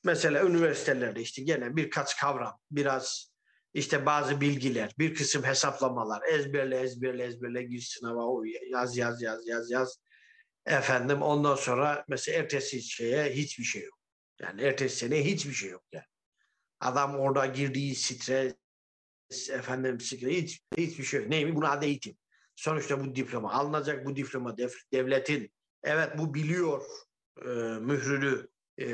[0.04, 3.34] mesela üniversitelerde işte gene birkaç kavram, biraz
[3.74, 9.48] işte bazı bilgiler, bir kısım hesaplamalar, ezberle ezberle ezberle gir sınava o yaz yaz yaz
[9.48, 10.00] yaz yaz.
[10.66, 14.00] Efendim ondan sonra mesela ertesi şeye hiçbir şey yok.
[14.42, 16.06] Yani ertesi sene hiçbir şey yok yani.
[16.80, 18.56] Adam orada girdiği stres,
[19.50, 21.30] efendim stres, hiç, hiçbir şey yok.
[21.30, 21.56] Neymiş?
[21.56, 22.18] Buna adı eğitim.
[22.56, 24.06] Sonuçta bu diploma alınacak.
[24.06, 24.58] Bu diploma
[24.94, 26.84] devletin evet bu biliyor
[27.42, 28.48] e, mührünü
[28.82, 28.88] e,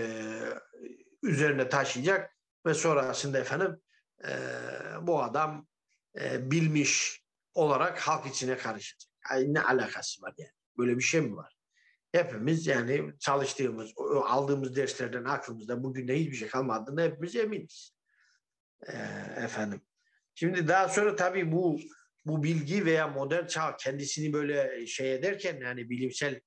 [1.23, 3.81] üzerine taşıyacak ve sonrasında efendim
[4.27, 4.31] e,
[5.01, 5.67] bu adam
[6.21, 9.11] e, bilmiş olarak halk içine karışacak.
[9.31, 10.51] Yani ne alakası var yani?
[10.77, 11.55] Böyle bir şey mi var?
[12.11, 13.91] Hepimiz yani çalıştığımız,
[14.25, 17.93] aldığımız derslerden aklımızda bugün de hiçbir şey kalmadığını hepimiz eminiz.
[18.87, 18.93] E,
[19.43, 19.81] efendim.
[20.35, 21.79] Şimdi daha sonra tabii bu
[22.25, 26.41] bu bilgi veya modern çağ kendisini böyle şey ederken yani bilimsel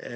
[0.00, 0.10] e,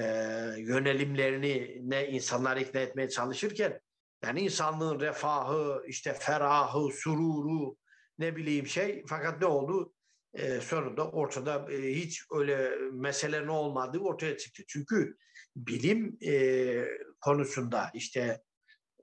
[0.59, 3.81] yönelimlerini ne insanlar ikna etmeye çalışırken
[4.25, 7.77] yani insanlığın refahı, işte ferahı, sururu,
[8.19, 9.05] ne bileyim şey.
[9.07, 9.93] Fakat ne oldu?
[10.35, 14.63] E, sonunda ortada e, hiç öyle mesele ne olmadığı ortaya çıktı.
[14.69, 15.17] Çünkü
[15.57, 16.85] bilim e,
[17.21, 18.43] konusunda işte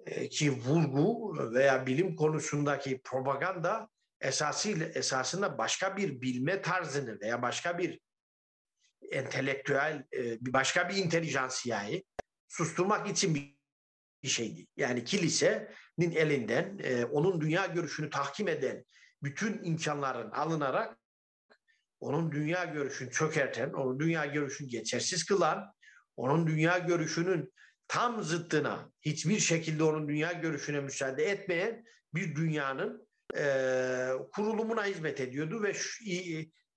[0.05, 3.89] e, ki vurgu veya bilim konusundaki propaganda
[4.21, 7.99] esasıyla esasında başka bir bilme tarzını veya başka bir
[9.11, 12.03] entelektüel e, başka bir intelijansiyayı
[12.47, 13.35] susturmak için
[14.23, 14.67] bir şeydi.
[14.77, 18.85] Yani kilisenin elinden e, onun dünya görüşünü tahkim eden
[19.23, 20.99] bütün imkanların alınarak
[21.99, 25.73] onun dünya görüşünü çökerten, onun dünya görüşünü geçersiz kılan,
[26.15, 27.53] onun dünya görüşünün
[27.87, 35.63] tam zıttına, hiçbir şekilde onun dünya görüşüne müsaade etmeyen bir dünyanın e, kurulumuna hizmet ediyordu
[35.63, 36.05] ve şu,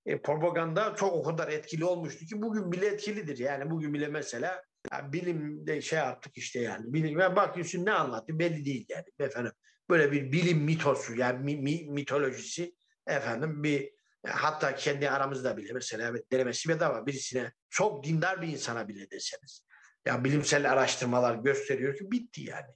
[0.05, 3.37] e, propaganda çok o kadar etkili olmuştu ki bugün bile etkilidir.
[3.37, 6.93] Yani bugün bile mesela ya bilimde şey yaptık işte yani.
[6.93, 9.51] Bilim, ben bakıyorsun ne anlattı belli değil yani efendim.
[9.89, 12.75] Böyle bir bilim mitosu yani mi, mi, mitolojisi
[13.07, 13.91] efendim bir
[14.27, 19.61] hatta kendi aramızda bile mesela denemesi bedava birisine çok dindar bir insana bile deseniz.
[20.05, 22.67] Ya bilimsel araştırmalar gösteriyor ki bitti yani.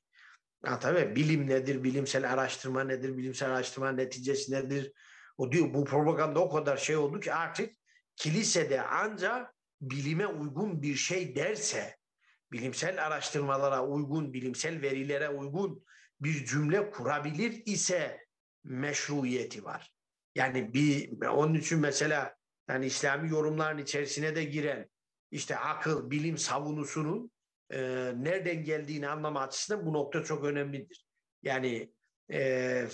[0.66, 4.92] Ha, tabii bilim nedir, bilimsel araştırma nedir, bilimsel araştırma neticesi nedir?
[5.38, 7.74] O diyor bu propaganda o kadar şey oldu ki artık
[8.16, 11.98] kilisede ancak bilime uygun bir şey derse,
[12.52, 15.86] bilimsel araştırmalara uygun, bilimsel verilere uygun
[16.22, 18.28] bir cümle kurabilir ise
[18.64, 19.94] meşruiyeti var.
[20.36, 22.36] Yani bir onun için mesela
[22.70, 24.90] yani İslami yorumların içerisine de giren
[25.32, 27.32] işte akıl, bilim savunusunun
[27.72, 27.80] e,
[28.18, 31.06] nereden geldiğini anlama açısından bu nokta çok önemlidir.
[31.44, 31.92] Yani
[32.32, 32.88] e,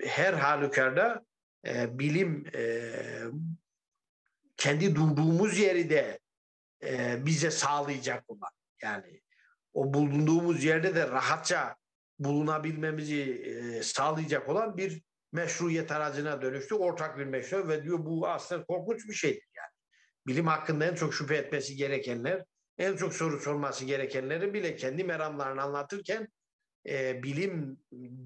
[0.00, 1.24] her halükarda
[1.66, 2.92] e, bilim e,
[4.56, 6.18] kendi durduğumuz yeri de
[6.82, 8.50] e, bize sağlayacak olan.
[8.82, 9.20] Yani
[9.74, 11.76] o bulunduğumuz yerde de rahatça
[12.18, 16.74] bulunabilmemizi e, sağlayacak olan bir meşruiyet aracına dönüştü.
[16.74, 19.72] Ortak bir meşru ve diyor bu aslında korkunç bir şeydir yani.
[20.26, 22.44] Bilim hakkında en çok şüphe etmesi gerekenler,
[22.78, 26.28] en çok soru sorması gerekenleri bile kendi meramlarını anlatırken
[26.88, 27.78] e, bilim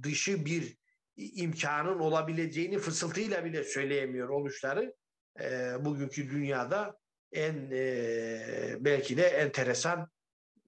[0.03, 0.77] dışı bir
[1.17, 4.95] imkanın olabileceğini fısıltıyla bile söyleyemiyor oluşları
[5.41, 6.99] e, bugünkü dünyada
[7.33, 10.11] en e, belki de enteresan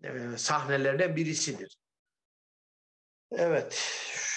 [0.05, 1.79] e, sahnelerden birisidir.
[3.33, 3.73] Evet,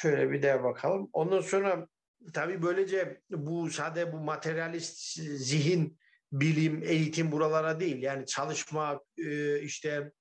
[0.02, 1.10] şöyle bir de bakalım.
[1.14, 1.88] Ondan sonra
[2.34, 6.00] tabii böylece bu sade bu materyalist zihin,
[6.32, 8.04] bilim, eğitim buralara değil.
[8.04, 10.12] Yani çalışma, e, işte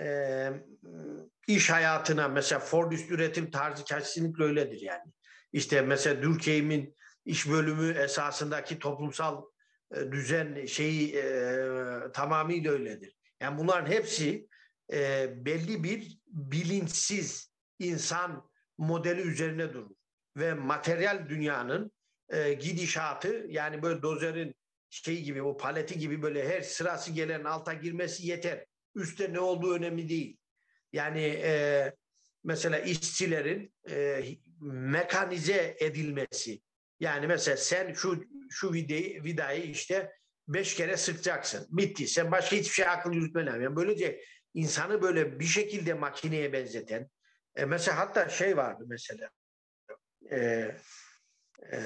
[0.00, 0.48] e,
[1.46, 5.12] iş hayatına mesela Fordist üretim tarzı kesinlikle öyledir yani.
[5.52, 9.44] İşte mesela Durkheim'in iş bölümü esasındaki toplumsal
[9.94, 11.24] e, düzen şeyi
[12.12, 13.16] tamamıyla öyledir.
[13.40, 14.48] Yani bunların hepsi
[15.28, 19.96] belli bir bilinçsiz insan modeli üzerine durur.
[20.36, 21.92] Ve materyal dünyanın
[22.32, 24.54] e, gidişatı yani böyle dozerin
[24.90, 28.66] şey gibi o paleti gibi böyle her sırası gelen alta girmesi yeter.
[28.94, 30.36] Üste ne olduğu önemli değil.
[30.92, 31.92] Yani e,
[32.44, 34.24] mesela işçilerin e,
[34.70, 36.60] mekanize edilmesi.
[37.00, 40.12] Yani mesela sen şu şu vidayı, vidayı işte
[40.48, 41.66] beş kere sıkacaksın.
[41.70, 42.06] Bitti.
[42.06, 43.62] Sen başka hiçbir şey akıl yürütmen lazım.
[43.62, 44.20] Yani böylece
[44.54, 47.10] insanı böyle bir şekilde makineye benzeten
[47.56, 49.30] e, mesela hatta şey vardı mesela
[50.30, 50.70] e,
[51.72, 51.78] e,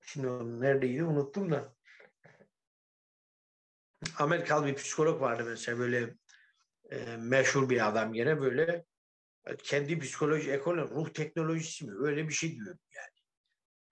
[0.00, 0.26] şimdi
[0.60, 1.74] neredeydi unuttum da
[4.18, 6.14] Amerikalı bir psikolog vardı mesela böyle
[6.90, 8.84] e, meşhur bir adam gene böyle
[9.62, 13.18] kendi psikoloji ekolü ruh teknolojisi mi öyle bir şey diyor yani.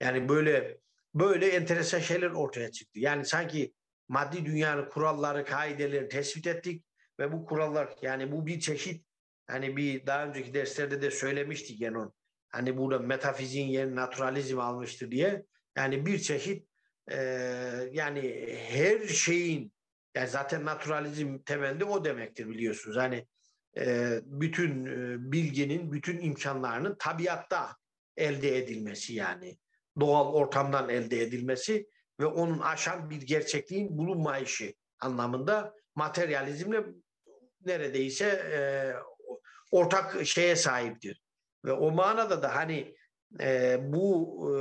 [0.01, 0.77] Yani böyle
[1.15, 2.99] böyle enteresan şeyler ortaya çıktı.
[2.99, 3.73] Yani sanki
[4.07, 6.85] maddi dünyanın kuralları, kaideleri tespit ettik
[7.19, 9.05] ve bu kurallar yani bu bir çeşit
[9.47, 12.11] hani bir daha önceki derslerde de söylemiştik yani.
[12.49, 15.45] Hani burada metafiziğin yerini naturalizm almıştır diye.
[15.77, 16.67] Yani bir çeşit
[17.11, 17.17] e,
[17.91, 19.73] yani her şeyin
[20.15, 22.97] yani zaten naturalizm temelde o demektir biliyorsunuz.
[22.97, 23.27] Hani
[23.77, 27.75] e, bütün e, bilginin, bütün imkanlarının tabiatta
[28.17, 29.57] elde edilmesi yani
[29.99, 31.87] doğal ortamdan elde edilmesi
[32.19, 36.83] ve onun aşan bir gerçekliğin bulunmayışı anlamında materyalizmle
[37.65, 38.59] neredeyse e,
[39.71, 41.26] ortak şeye sahiptir.
[41.67, 42.95] Ve o manada da hani
[43.41, 44.59] e, bu e,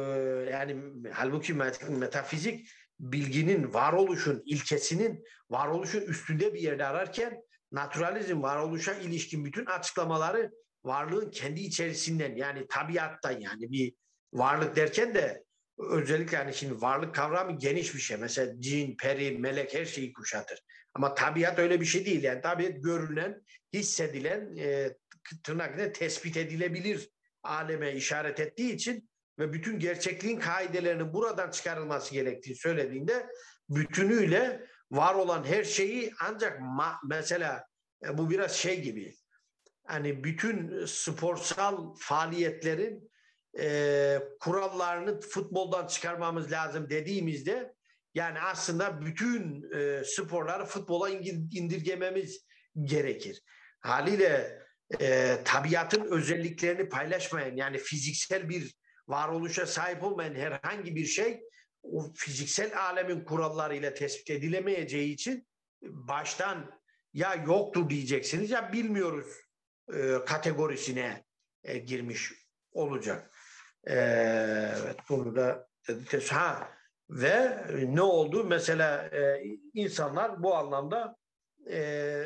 [0.50, 0.76] yani
[1.12, 1.54] halbuki
[1.88, 2.68] metafizik
[3.00, 7.42] bilginin, varoluşun, ilkesinin varoluşun üstünde bir yerde ararken
[7.72, 10.52] naturalizm varoluşa ilişkin bütün açıklamaları
[10.84, 13.94] varlığın kendi içerisinden yani tabiattan yani bir
[14.32, 15.44] varlık derken de
[15.78, 18.16] özellikle yani şimdi varlık kavramı geniş bir şey.
[18.16, 20.58] Mesela cin, peri, melek her şeyi kuşatır.
[20.94, 22.22] Ama tabiat öyle bir şey değil.
[22.22, 23.42] Yani tabiat görülen,
[23.72, 24.96] hissedilen, e,
[25.44, 27.10] tırnak tespit edilebilir
[27.42, 33.26] aleme işaret ettiği için ve bütün gerçekliğin kaidelerinin buradan çıkarılması gerektiği söylediğinde
[33.68, 37.66] bütünüyle var olan her şeyi ancak ma- mesela
[38.04, 39.14] e, bu biraz şey gibi
[39.86, 43.10] hani bütün sporsal faaliyetlerin
[43.58, 47.74] e, kurallarını futboldan çıkarmamız lazım dediğimizde
[48.14, 52.46] yani aslında bütün e, sporları futbola indirgememiz
[52.84, 53.42] gerekir.
[53.80, 54.65] Haliyle
[55.00, 58.74] e, tabiatın özelliklerini paylaşmayan yani fiziksel bir
[59.08, 61.40] varoluşa sahip olmayan herhangi bir şey
[61.82, 65.46] o fiziksel alemin kurallarıyla tespit edilemeyeceği için
[65.82, 66.80] baştan
[67.12, 69.26] ya yoktur diyeceksiniz ya bilmiyoruz
[69.94, 71.24] e, kategorisine
[71.64, 72.32] e, girmiş
[72.72, 73.36] olacak.
[73.86, 73.94] E,
[74.82, 75.68] evet bunu da
[76.30, 76.70] ha
[77.10, 78.44] ve ne oldu?
[78.44, 79.42] Mesela e,
[79.74, 81.16] insanlar bu anlamda
[81.70, 82.24] e,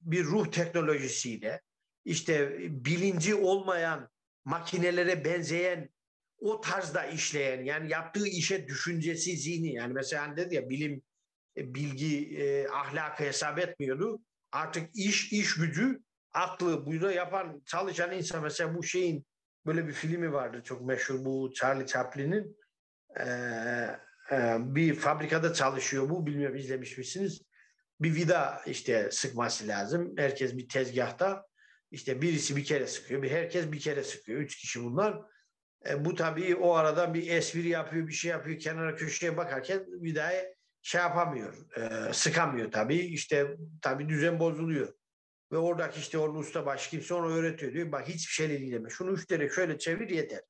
[0.00, 1.60] bir ruh teknolojisiyle
[2.04, 4.10] işte bilinci olmayan
[4.44, 5.88] makinelere benzeyen
[6.38, 11.02] o tarzda işleyen yani yaptığı işe düşüncesi zihni yani mesela hani dedi ya bilim
[11.56, 14.20] e, bilgi e, ahlakı hesap etmiyordu.
[14.52, 19.26] Artık iş iş gücü aklı burada yapan çalışan insan mesela bu şeyin
[19.66, 22.60] böyle bir filmi vardı çok meşhur bu Charlie Chaplin'in
[23.18, 24.00] ee,
[24.32, 27.42] e, bir fabrikada çalışıyor bu bilmiyorum izlemiş misiniz?
[28.00, 30.14] Bir vida işte sıkması lazım.
[30.16, 31.46] Herkes bir tezgahta
[31.90, 34.40] işte birisi bir kere sıkıyor, bir herkes bir kere sıkıyor.
[34.40, 35.18] Üç kişi bunlar.
[35.88, 40.14] E, bu tabii o arada bir espri yapıyor, bir şey yapıyor, kenara köşeye bakarken bir
[40.14, 40.32] daha
[40.82, 42.98] şey yapamıyor, e, sıkamıyor tabii.
[42.98, 44.94] İşte tabii düzen bozuluyor.
[45.52, 47.92] Ve oradaki işte orada usta baş kimse onu öğretiyor diyor.
[47.92, 48.90] Bak hiçbir şeyle dinleme.
[48.90, 50.42] Şunu üç kere şöyle çevir yeter.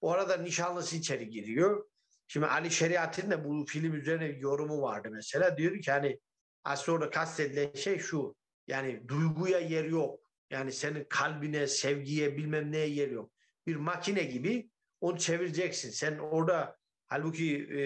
[0.00, 1.88] O arada nişanlısı içeri giriyor.
[2.28, 5.56] Şimdi Ali Şeriat'ın da bu film üzerine bir yorumu vardı mesela.
[5.56, 6.20] Diyor ki hani
[6.64, 8.36] aslında orada kastedilen şey şu.
[8.66, 10.27] Yani duyguya yer yok.
[10.50, 13.32] Yani senin kalbine, sevgiye bilmem neye yer yok
[13.68, 15.90] bir makine gibi onu çevireceksin.
[15.90, 17.82] Sen orada halbuki e,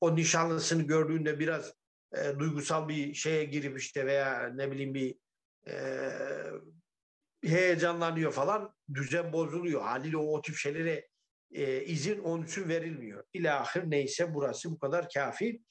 [0.00, 1.72] o nişanlısını gördüğünde biraz
[2.16, 5.14] e, duygusal bir şeye girip işte veya ne bileyim bir
[5.68, 6.10] e,
[7.44, 9.82] heyecanlanıyor falan düzen bozuluyor.
[9.82, 11.08] Haliyle o, o tip şeylere
[11.50, 13.24] e, izin onun için verilmiyor.
[13.32, 15.62] İlahir neyse burası bu kadar kafi.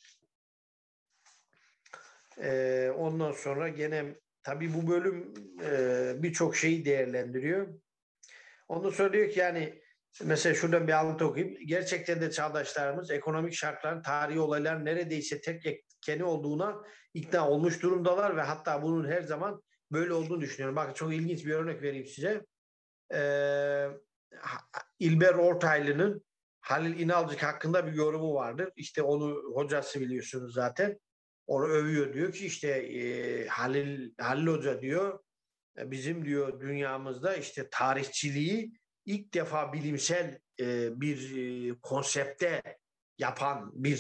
[2.38, 4.15] E, ondan sonra gene
[4.47, 5.33] tabii bu bölüm
[5.63, 7.67] e, birçok şeyi değerlendiriyor.
[8.69, 9.81] Sonra diyor ki yani
[10.23, 11.57] mesela şuradan bir alıntı okuyayım.
[11.65, 16.83] Gerçekten de çağdaşlarımız ekonomik şartların, tarihi olaylar neredeyse tek etkeni olduğuna
[17.13, 20.75] ikna olmuş durumdalar ve hatta bunun her zaman böyle olduğunu düşünüyorum.
[20.75, 22.45] Bakın çok ilginç bir örnek vereyim size.
[23.13, 23.88] Ee,
[24.99, 26.25] İlber Ortaylı'nın
[26.60, 28.69] Halil İnalcık hakkında bir yorumu vardır.
[28.75, 30.99] İşte onu hocası biliyorsunuz zaten.
[31.47, 35.19] Onu övüyor diyor ki işte e, Halil Halil Hoca diyor
[35.77, 38.71] e, bizim diyor dünyamızda işte tarihçiliği
[39.06, 42.62] ilk defa bilimsel e, bir e, konsepte
[43.17, 43.98] yapan bir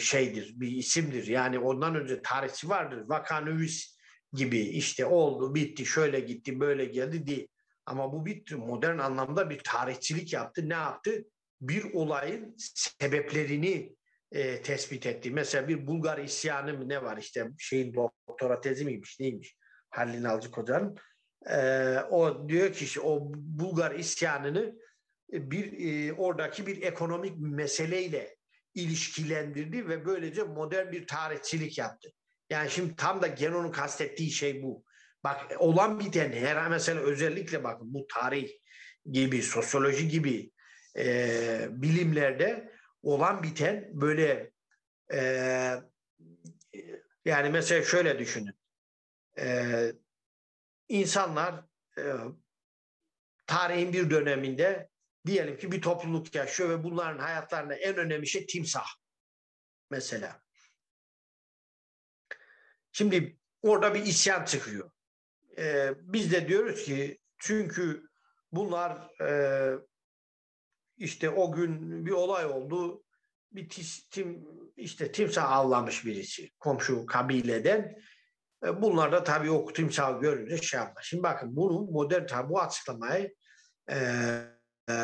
[0.00, 1.26] şeydir, bir isimdir.
[1.26, 3.04] Yani ondan önce tarihçi vardır.
[3.06, 3.96] Vakanüvis
[4.32, 7.48] gibi işte oldu, bitti, şöyle gitti, böyle geldi değil.
[7.86, 10.68] Ama bu bir modern anlamda bir tarihçilik yaptı.
[10.68, 11.24] Ne yaptı?
[11.60, 13.96] Bir olayın sebeplerini
[14.32, 15.30] e, tespit etti.
[15.30, 19.56] Mesela bir Bulgar isyanı mı ne var işte şeyin doktora tezi miymiş neymiş
[19.90, 20.96] Halil Nalcık Hoca'nın
[21.50, 24.74] e, o diyor ki o Bulgar isyanını
[25.32, 28.36] bir e, oradaki bir ekonomik meseleyle
[28.74, 32.12] ilişkilendirdi ve böylece modern bir tarihçilik yaptı.
[32.50, 34.84] Yani şimdi tam da Genon'un kastettiği şey bu.
[35.24, 38.50] Bak olan biten her mesela özellikle bakın bu tarih
[39.10, 40.50] gibi, sosyoloji gibi
[40.96, 42.72] e, bilimlerde
[43.02, 44.50] olan biten böyle
[45.12, 45.20] e,
[47.24, 48.54] yani mesela şöyle düşünün.
[49.38, 49.92] E,
[50.88, 51.64] insanlar
[51.98, 52.02] e,
[53.46, 54.90] tarihin bir döneminde
[55.26, 58.86] diyelim ki bir topluluk yaşıyor ve bunların hayatlarında en önemli şey timsah
[59.90, 60.42] mesela.
[62.92, 64.90] Şimdi orada bir isyan çıkıyor.
[65.58, 68.08] Ee, biz de diyoruz ki çünkü
[68.52, 69.78] bunlar e,
[71.00, 73.04] işte o gün bir olay oldu.
[73.52, 73.68] Bir
[74.10, 74.46] tim,
[74.76, 77.98] işte timsah avlamış birisi komşu kabileden.
[78.64, 81.06] E, bunlar da tabii o timsahı görünce şey yapmış.
[81.06, 83.34] Şimdi bakın bunu modern tabi bu açıklamayı
[83.90, 83.96] e,
[84.90, 84.94] e,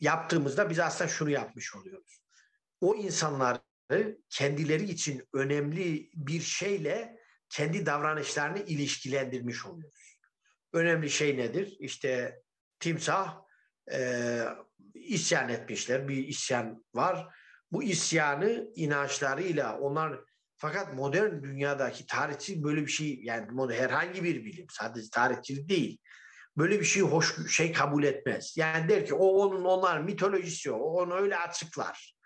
[0.00, 2.22] yaptığımızda biz aslında şunu yapmış oluyoruz.
[2.80, 7.16] O insanları kendileri için önemli bir şeyle
[7.48, 10.20] kendi davranışlarını ilişkilendirmiş oluyoruz.
[10.72, 11.76] Önemli şey nedir?
[11.78, 12.42] İşte
[12.80, 13.42] timsah
[13.92, 14.40] e,
[14.94, 16.08] isyan etmişler.
[16.08, 17.34] Bir isyan var.
[17.72, 20.20] Bu isyanı inançlarıyla onlar
[20.56, 25.98] fakat modern dünyadaki tarihçi böyle bir şey yani herhangi bir bilim sadece tarihçilik değil.
[26.56, 28.56] Böyle bir şey hoş şey kabul etmez.
[28.56, 32.16] Yani der ki o onun onlar mitolojisi o onu öyle açıklar.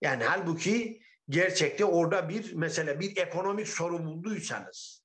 [0.00, 5.04] Yani halbuki gerçekte orada bir mesela bir ekonomik sorun bulduysanız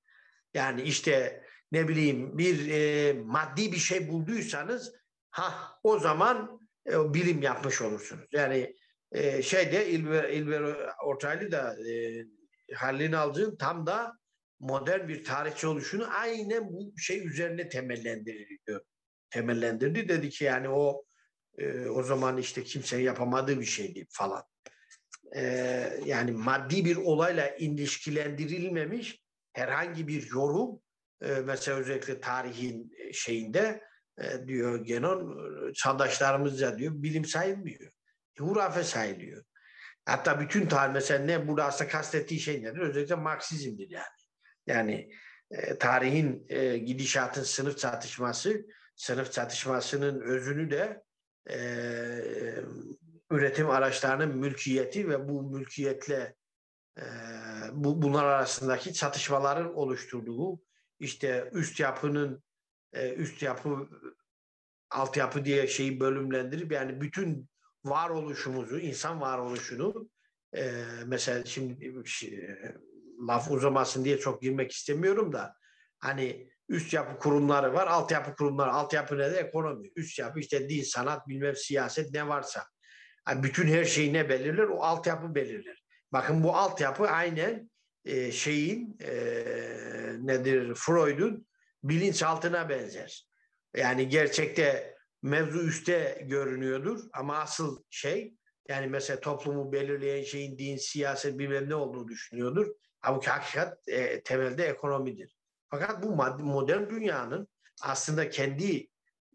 [0.53, 4.93] yani işte ne bileyim bir e, maddi bir şey bulduysanız
[5.29, 6.58] ha o zaman
[6.91, 8.27] e, bilim yapmış olursunuz.
[8.31, 8.75] Yani
[9.11, 10.75] e, şeyde İlber, İlber
[11.05, 12.25] Ortaylı da e,
[12.75, 14.13] Halil Alcı'nın tam da
[14.59, 18.81] modern bir tarihçi oluşunu aynen bu şey üzerine temellendiriyor.
[19.29, 21.03] Temellendirdi dedi ki yani o
[21.57, 24.43] e, o zaman işte kimsenin yapamadığı bir şeydi falan.
[25.35, 25.43] E,
[26.05, 29.23] yani maddi bir olayla ilişkilendirilmemiş
[29.53, 30.81] herhangi bir yorum
[31.21, 33.81] e, mesela özellikle tarihin şeyinde
[34.21, 35.39] e, diyor Genon
[35.73, 37.91] çağdaşlarımızca diyor bilim sayılmıyor.
[38.39, 39.43] Hurafe sayılıyor.
[40.05, 42.79] Hatta bütün tarih mesela ne burada aslında kastettiği şey nedir?
[42.79, 44.05] Özellikle Marksizmdir yani.
[44.67, 45.11] Yani
[45.51, 48.65] e, tarihin e, gidişatın sınıf çatışması,
[48.95, 51.03] sınıf çatışmasının özünü de
[51.49, 51.59] e,
[53.31, 56.35] üretim araçlarının mülkiyeti ve bu mülkiyetle
[56.97, 57.03] e,
[57.71, 60.61] bu, bunlar arasındaki çatışmaların oluşturduğu
[60.99, 62.43] işte üst yapının
[62.93, 63.89] e, üst yapı
[64.89, 67.49] altyapı diye şeyi bölümlendirip yani bütün
[67.85, 70.09] varoluşumuzu, insan varoluşunu
[70.55, 70.73] e,
[71.05, 72.49] mesela şimdi şey,
[73.27, 75.55] laf uzamasın diye çok girmek istemiyorum da
[75.99, 78.71] hani üst yapı kurumları var, altyapı kurumları.
[78.71, 79.91] Altyapı ne de ekonomi.
[79.95, 82.65] Üst yapı işte din, sanat, bilmem siyaset ne varsa.
[83.27, 84.63] Yani bütün her şeyi ne belirler?
[84.63, 85.83] O altyapı belirler.
[86.13, 87.69] Bakın bu altyapı aynen
[88.05, 89.13] e, şeyin e,
[90.19, 91.47] nedir Freud'un
[91.83, 93.27] bilinçaltına benzer.
[93.75, 98.33] Yani gerçekte mevzu üstte görünüyordur ama asıl şey
[98.69, 102.67] yani mesela toplumu belirleyen şeyin din, siyaset bilmem ne olduğunu düşünüyordur.
[102.99, 105.37] Halbuki hakikat e, temelde ekonomidir.
[105.69, 107.47] Fakat bu modern dünyanın
[107.81, 108.87] aslında kendi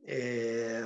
[0.08, 0.80] e,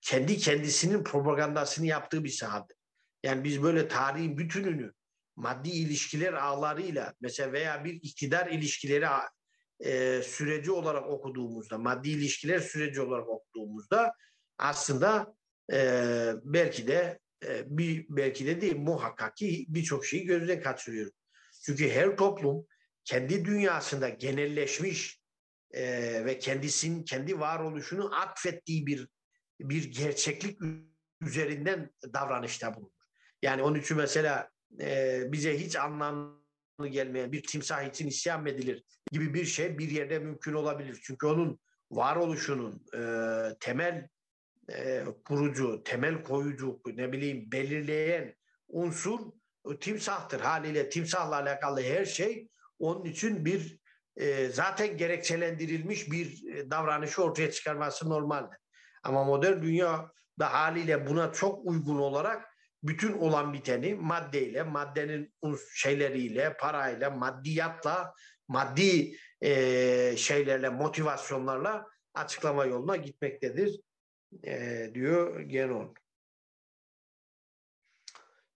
[0.00, 2.76] kendi kendisinin propagandasını yaptığı bir sahadır.
[3.22, 4.92] Yani biz böyle tarihin bütününü
[5.36, 9.08] maddi ilişkiler ağlarıyla mesela veya bir iktidar ilişkileri
[9.80, 14.12] e, süreci olarak okuduğumuzda, maddi ilişkiler süreci olarak okuduğumuzda
[14.58, 15.34] aslında
[15.72, 21.12] e, belki de e, bir belki de değil muhakkak ki birçok şeyi gözden kaçırıyoruz.
[21.64, 22.66] Çünkü her toplum
[23.04, 25.20] kendi dünyasında genelleşmiş
[25.70, 25.82] e,
[26.24, 29.08] ve kendisinin kendi varoluşunu atfettiği bir
[29.60, 30.58] bir gerçeklik
[31.20, 32.90] üzerinden davranışta bulunur.
[33.42, 34.50] Yani onun için mesela
[34.80, 36.38] e, bize hiç anlamlı
[36.86, 41.00] gelmeyen bir timsah için isyan edilir gibi bir şey bir yerde mümkün olabilir.
[41.02, 41.60] Çünkü onun
[41.90, 43.00] varoluşunun e,
[43.60, 44.08] temel
[44.72, 48.34] e, kurucu, temel koyucu, ne bileyim belirleyen
[48.68, 49.20] unsur
[49.80, 50.40] timsahtır.
[50.40, 52.48] Haliyle timsahla alakalı her şey
[52.78, 53.78] onun için bir
[54.16, 58.58] e, zaten gerekçelendirilmiş bir e, davranışı ortaya çıkarması normaldir.
[59.02, 62.47] Ama modern dünya da haliyle buna çok uygun olarak
[62.82, 65.34] bütün olan biteni maddeyle, maddenin
[65.74, 68.14] şeyleriyle, parayla, maddiyatla,
[68.48, 73.80] maddi e, şeylerle, motivasyonlarla açıklama yoluna gitmektedir
[74.44, 75.94] e, diyor Genon.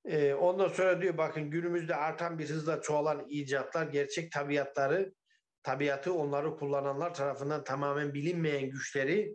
[0.04, 5.14] E, ondan sonra diyor bakın günümüzde artan bir hızla çoğalan icatlar gerçek tabiatları,
[5.62, 9.34] tabiatı onları kullananlar tarafından tamamen bilinmeyen güçleri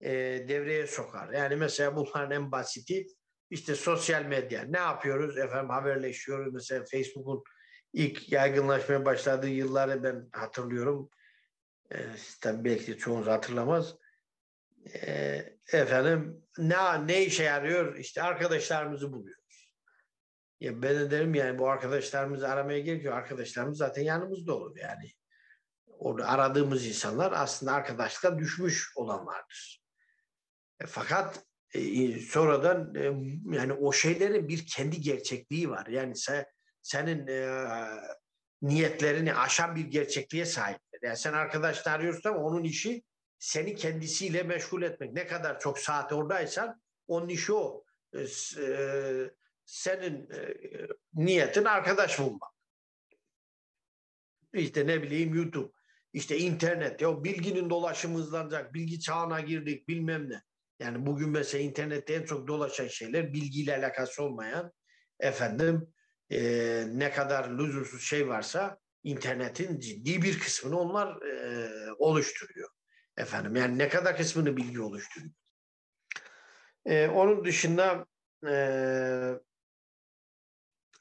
[0.00, 0.10] e,
[0.48, 1.32] devreye sokar.
[1.32, 3.06] Yani mesela bunların en basiti
[3.50, 4.62] işte sosyal medya.
[4.62, 5.38] Ne yapıyoruz?
[5.38, 6.54] Efendim haberleşiyoruz.
[6.54, 7.42] Mesela Facebook'un
[7.92, 11.10] ilk yaygınlaşmaya başladığı yılları ben hatırlıyorum.
[11.92, 11.98] E,
[12.40, 13.94] tabii belki çoğunuz hatırlamaz.
[14.94, 15.42] E,
[15.72, 17.96] efendim ne ne işe yarıyor?
[17.96, 19.74] İşte arkadaşlarımızı buluyoruz.
[20.60, 23.16] Ya ben de derim yani bu arkadaşlarımızı aramaya gerekiyor.
[23.16, 25.12] Arkadaşlarımız zaten yanımızda olur yani.
[25.86, 29.82] Orada aradığımız insanlar aslında arkadaşlıkla düşmüş olanlardır.
[30.80, 33.02] E, fakat e, sonradan e,
[33.56, 35.86] yani o şeylerin bir kendi gerçekliği var.
[35.86, 36.46] Yani sen,
[36.82, 37.64] senin e,
[38.62, 41.00] niyetlerini aşan bir gerçekliğe sahiptir.
[41.02, 43.02] Yani sen arkadaşlar arıyorsun ama onun işi
[43.38, 45.12] seni kendisiyle meşgul etmek.
[45.12, 47.84] Ne kadar çok saat oradaysan onun işi o.
[48.12, 48.20] E,
[48.62, 49.30] e,
[49.64, 50.56] senin e,
[51.14, 52.50] niyetin arkadaş bulmak.
[54.54, 55.72] İşte ne bileyim YouTube,
[56.12, 60.42] işte internet, ya bilginin dolaşımı hızlanacak, bilgi çağına girdik bilmem ne.
[60.80, 64.72] Yani bugün mesela internette en çok dolaşan şeyler bilgiyle alakası olmayan
[65.20, 65.94] efendim
[66.30, 66.40] e,
[66.88, 71.68] ne kadar lüzumsuz şey varsa internetin ciddi bir kısmını onlar e,
[71.98, 72.68] oluşturuyor.
[73.16, 75.32] Efendim yani ne kadar kısmını bilgi oluşturuyor.
[76.86, 78.06] E, onun dışında
[78.46, 78.54] e,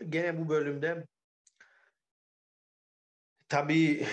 [0.09, 1.07] gene bu bölümde
[3.49, 4.05] tabii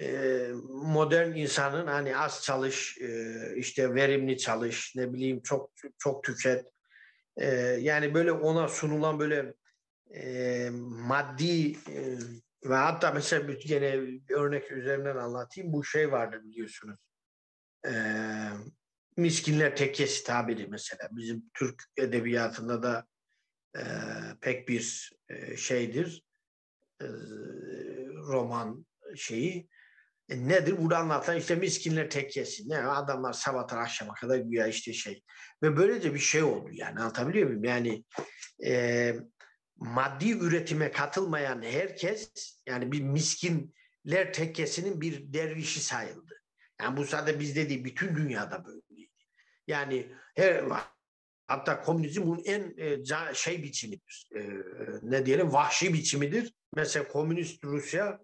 [0.00, 6.66] e, modern insanın hani az çalış, e, işte verimli çalış, ne bileyim çok çok tüket.
[7.36, 7.46] E,
[7.80, 9.54] yani böyle ona sunulan böyle
[10.14, 12.18] e, maddi e,
[12.64, 15.72] ve hatta mesela gene örnek üzerinden anlatayım.
[15.72, 17.00] Bu şey vardı biliyorsunuz.
[17.86, 17.92] E,
[19.16, 21.08] miskinler tekkesi tabiri mesela.
[21.12, 23.06] Bizim Türk edebiyatında da
[23.76, 23.82] e,
[24.40, 26.22] pek bir e, şeydir.
[27.02, 27.06] E,
[28.30, 29.68] roman şeyi.
[30.28, 30.78] E, nedir?
[30.78, 32.68] Burada anlatan işte miskinler tekkesi.
[32.68, 32.78] Ne?
[32.78, 35.24] Adamlar sabahtan akşama kadar güya işte şey.
[35.62, 37.64] Ve böylece bir şey oldu yani anlatabiliyor muyum?
[37.64, 38.04] Yani
[38.66, 39.14] e,
[39.76, 42.32] maddi üretime katılmayan herkes
[42.66, 46.34] yani bir miskinler tekkesinin bir dervişi sayıldı.
[46.80, 49.10] Yani bu sadece bizde değil bütün dünyada böyleydi.
[49.66, 50.62] Yani her
[51.50, 54.28] hatta komünizm bunun en e, şey biçimidir.
[54.36, 54.40] E,
[55.02, 56.54] ne diyelim vahşi biçimidir.
[56.76, 58.20] Mesela komünist Rusya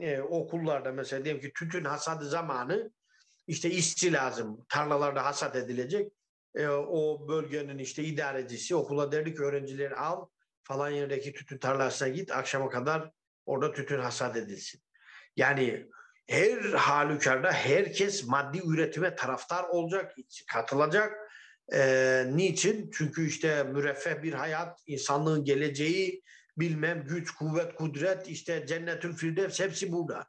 [0.00, 2.90] e, okullarda mesela diyelim ki tütün hasadı zamanı
[3.46, 4.66] işte işçi lazım.
[4.68, 6.12] Tarlalarda hasat edilecek.
[6.54, 10.26] E, o bölgenin işte idarecisi okula derdi ki öğrencileri al
[10.62, 13.10] falan yerdeki tütün tarlasına git akşama kadar
[13.46, 14.80] orada tütün hasat edilsin.
[15.36, 15.86] Yani
[16.28, 20.16] her halükarda herkes maddi üretime taraftar olacak,
[20.52, 21.25] katılacak.
[21.72, 22.90] Ee, niçin?
[22.94, 26.22] Çünkü işte müreffeh bir hayat, insanlığın geleceği,
[26.56, 30.26] bilmem güç, kuvvet, kudret, işte cennetül firdevs hepsi burada.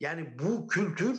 [0.00, 1.18] Yani bu kültür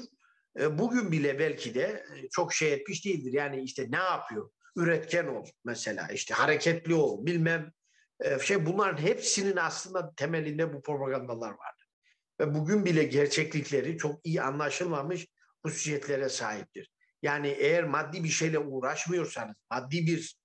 [0.60, 3.34] e, bugün bile belki de e, çok şey etmiş değildir.
[3.34, 4.50] Yani işte ne yapıyor?
[4.76, 7.72] Üretken ol mesela, işte hareketli ol, bilmem
[8.20, 11.88] e, şey bunların hepsinin aslında temelinde bu propagandalar vardır.
[12.40, 15.28] Ve bugün bile gerçeklikleri çok iyi anlaşılmamış
[15.66, 16.93] hususiyetlere sahiptir.
[17.24, 20.38] Yani eğer maddi bir şeyle uğraşmıyorsanız, maddi bir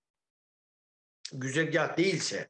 [1.32, 2.48] güzergah değilse,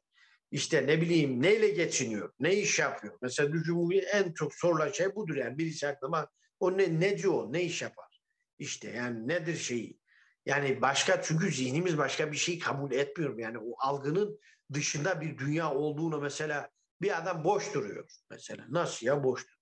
[0.51, 3.17] işte ne bileyim neyle geçiniyor, ne iş yapıyor.
[3.21, 6.27] Mesela düşün en çok sorulan şey budur yani birisi aklıma
[6.59, 8.21] o ne neci o, ne iş yapar?
[8.59, 9.99] İşte yani nedir şeyi?
[10.45, 13.37] Yani başka çünkü zihnimiz başka bir şey kabul etmiyor.
[13.37, 14.39] Yani o algının
[14.73, 16.69] dışında bir dünya olduğunu mesela
[17.01, 18.65] bir adam boş duruyor mesela.
[18.69, 19.58] Nasıl ya boş duruyor.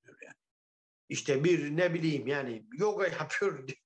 [1.10, 3.70] İşte bir ne bileyim yani yoga yapıyor.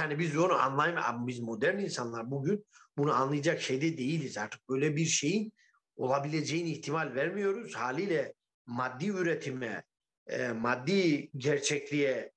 [0.00, 1.26] Yani biz onu anlayamıyoruz.
[1.26, 2.66] Biz modern insanlar bugün
[2.98, 4.38] bunu anlayacak şeyde değiliz.
[4.38, 5.52] Artık böyle bir şeyin
[5.96, 7.74] olabileceğini ihtimal vermiyoruz.
[7.74, 8.34] Haliyle
[8.66, 9.84] maddi üretime,
[10.26, 12.32] e, maddi gerçekliğe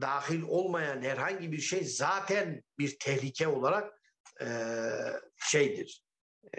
[0.00, 4.00] dahil olmayan herhangi bir şey zaten bir tehlike olarak
[4.40, 4.48] e,
[5.36, 6.04] şeydir.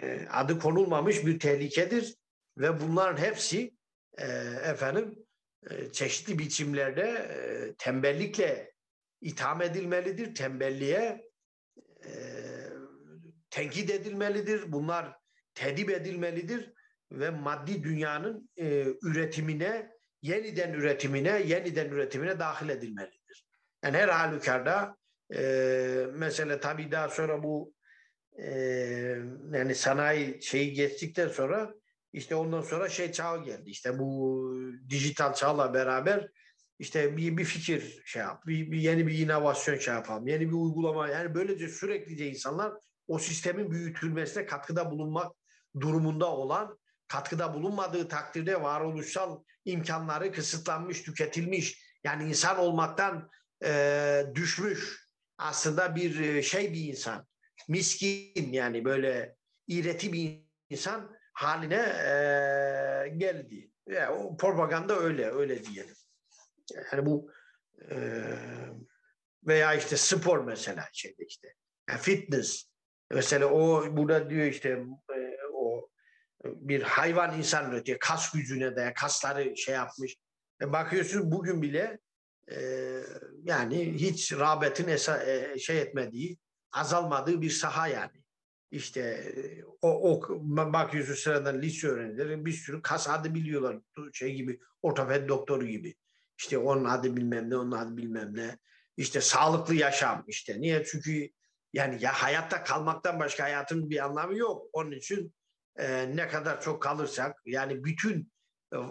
[0.00, 2.16] E, adı konulmamış bir tehlikedir
[2.58, 3.74] ve bunların hepsi
[4.18, 4.26] e,
[4.64, 5.27] efendim
[5.92, 8.72] çeşitli biçimlerde e, tembellikle
[9.20, 10.34] itham edilmelidir.
[10.34, 11.30] Tembelliğe
[12.04, 12.10] e,
[13.50, 14.72] tenkit edilmelidir.
[14.72, 15.16] Bunlar
[15.54, 16.72] tedip edilmelidir
[17.12, 19.90] ve maddi dünyanın e, üretimine,
[20.22, 23.46] yeniden üretimine, yeniden üretimine dahil edilmelidir.
[23.84, 24.96] Yani her halükarda
[25.34, 27.74] e, mesela tabii daha sonra bu
[28.38, 28.50] e,
[29.52, 31.74] yani sanayi şeyi geçtikten sonra
[32.12, 33.70] işte ondan sonra şey çağı geldi.
[33.70, 34.52] İşte bu
[34.88, 36.28] dijital çağla beraber
[36.78, 40.52] işte bir, bir fikir şey yap, bir, bir yeni bir inovasyon şey yapalım, yeni bir
[40.52, 41.08] uygulama.
[41.08, 42.72] Yani böylece süreklice insanlar
[43.08, 45.32] o sistemin büyütülmesine katkıda bulunmak
[45.80, 46.78] durumunda olan,
[47.08, 51.82] katkıda bulunmadığı takdirde varoluşsal imkanları kısıtlanmış, tüketilmiş.
[52.04, 53.30] Yani insan olmaktan
[53.64, 57.26] e, düşmüş aslında bir şey bir insan.
[57.68, 59.36] Miskin yani böyle
[59.66, 63.70] iğreti bir insan haline e, geldi.
[63.86, 65.94] Ya o propaganda öyle, öyle diyelim.
[66.92, 67.30] Yani bu
[67.90, 67.96] e,
[69.46, 71.54] veya işte spor mesela şeyde işte.
[71.88, 72.64] Yani fitness.
[73.10, 74.68] Mesela o burada diyor işte
[75.14, 75.90] e, o
[76.44, 77.98] bir hayvan insan üretiyor.
[77.98, 80.16] Kas gücüne de kasları şey yapmış.
[80.62, 81.98] E bakıyorsun bugün bile
[82.50, 82.58] e,
[83.42, 86.38] yani hiç rağbetin esa, e, şey etmediği,
[86.72, 88.17] azalmadığı bir saha yani.
[88.70, 89.34] İşte
[89.82, 90.22] o, o
[90.72, 93.78] bakıyorsun sıradan lise öğrencileri bir sürü kas adı biliyorlar.
[94.12, 95.94] Şey gibi ortoped doktoru gibi.
[96.38, 98.58] İşte onun adı bilmem ne, onun adı bilmem ne.
[98.96, 100.60] İşte sağlıklı yaşam işte.
[100.60, 100.84] Niye?
[100.84, 101.30] Çünkü
[101.72, 104.66] yani ya hayatta kalmaktan başka hayatın bir anlamı yok.
[104.72, 105.34] Onun için
[105.76, 108.32] e, ne kadar çok kalırsak yani bütün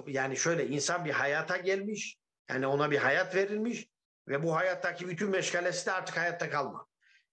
[0.07, 2.17] yani şöyle insan bir hayata gelmiş.
[2.49, 3.89] Yani ona bir hayat verilmiş
[4.28, 6.88] ve bu hayattaki bütün meşgalesi de artık hayatta kalmak.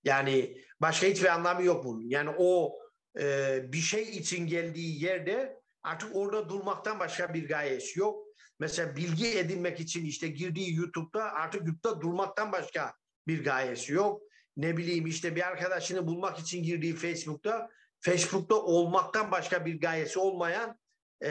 [0.04, 2.08] Yani başka hiçbir anlamı yok bunun.
[2.08, 2.78] Yani o
[3.20, 8.26] e, bir şey için geldiği yerde artık orada durmaktan başka bir gayesi yok.
[8.60, 12.94] Mesela bilgi edinmek için işte girdiği YouTube'da artık YouTube'da durmaktan başka
[13.26, 14.22] bir gayesi yok.
[14.56, 20.78] Ne bileyim işte bir arkadaşını bulmak için girdiği Facebook'ta Facebook'ta olmaktan başka bir gayesi olmayan
[21.24, 21.30] e,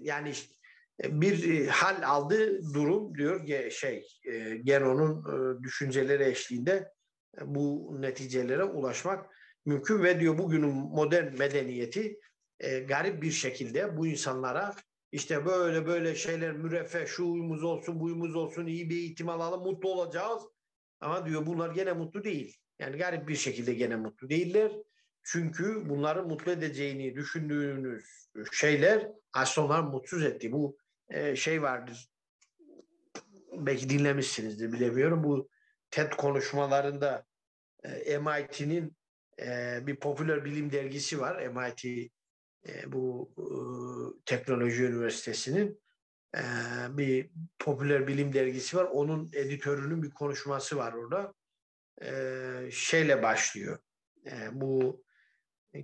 [0.00, 0.54] yani işte
[1.04, 6.92] bir hal aldığı durum diyor şey e, Geno'nun e, düşünceleri eşliğinde
[7.40, 9.30] bu neticelere ulaşmak
[9.66, 12.20] mümkün ve diyor bugünün modern medeniyeti
[12.60, 14.74] e, garip bir şekilde bu insanlara
[15.12, 20.42] işte böyle böyle şeyler müreffeh şuyumuz olsun buyumuz olsun iyi bir eğitim alalım mutlu olacağız
[21.00, 22.56] ama diyor bunlar gene mutlu değil.
[22.78, 24.72] Yani garip bir şekilde gene mutlu değiller.
[25.22, 28.04] Çünkü bunları mutlu edeceğini düşündüğünüz
[28.52, 30.52] şeyler aslında mutsuz etti.
[30.52, 30.76] Bu
[31.08, 32.10] e, şey vardır.
[33.52, 35.24] Belki dinlemişsinizdir bilemiyorum.
[35.24, 35.48] Bu
[35.90, 37.26] TED konuşmalarında
[37.84, 38.96] e, MIT'nin
[39.40, 41.46] e, bir popüler bilim dergisi var.
[41.46, 42.10] MIT
[42.68, 43.44] e, bu e,
[44.24, 45.82] teknoloji üniversitesinin
[46.36, 46.42] e,
[46.90, 48.84] bir popüler bilim dergisi var.
[48.84, 51.34] Onun editörünün bir konuşması var orada.
[52.02, 53.78] E, şeyle başlıyor.
[54.26, 55.04] E, bu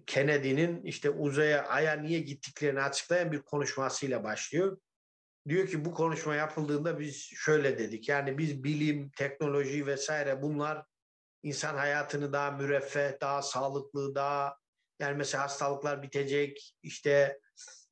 [0.07, 4.79] Kennedy'nin işte uzaya, aya niye gittiklerini açıklayan bir konuşmasıyla başlıyor.
[5.49, 8.09] Diyor ki bu konuşma yapıldığında biz şöyle dedik.
[8.09, 10.85] Yani biz bilim, teknoloji vesaire bunlar
[11.43, 14.57] insan hayatını daha müreffeh, daha sağlıklı, daha
[14.99, 17.39] yani mesela hastalıklar bitecek, işte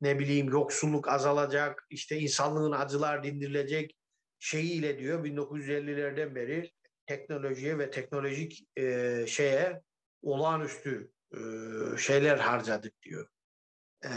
[0.01, 3.97] ne bileyim yoksulluk azalacak, işte insanlığın acılar dindirilecek
[4.39, 6.73] şeyiyle diyor 1950'lerden beri
[7.07, 9.83] teknolojiye ve teknolojik e, şeye
[10.23, 11.39] olağanüstü e,
[11.99, 13.29] şeyler harcadık diyor.
[14.05, 14.11] E,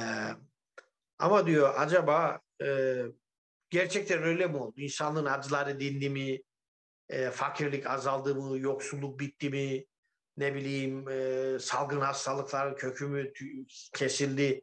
[1.20, 3.02] ama diyor acaba e,
[3.70, 4.82] gerçekten öyle mi oldu?
[4.82, 6.39] İnsanlığın acıları dindi mi?
[7.09, 8.59] E, fakirlik azaldı mı?
[8.59, 9.86] Yoksulluk bitti mi?
[10.38, 13.34] Ne bileyim e, salgın hastalıklar kökü mü
[13.95, 14.61] kesildi?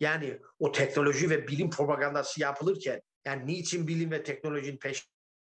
[0.00, 4.78] Yani o teknoloji ve bilim propagandası yapılırken yani niçin bilim ve teknolojinin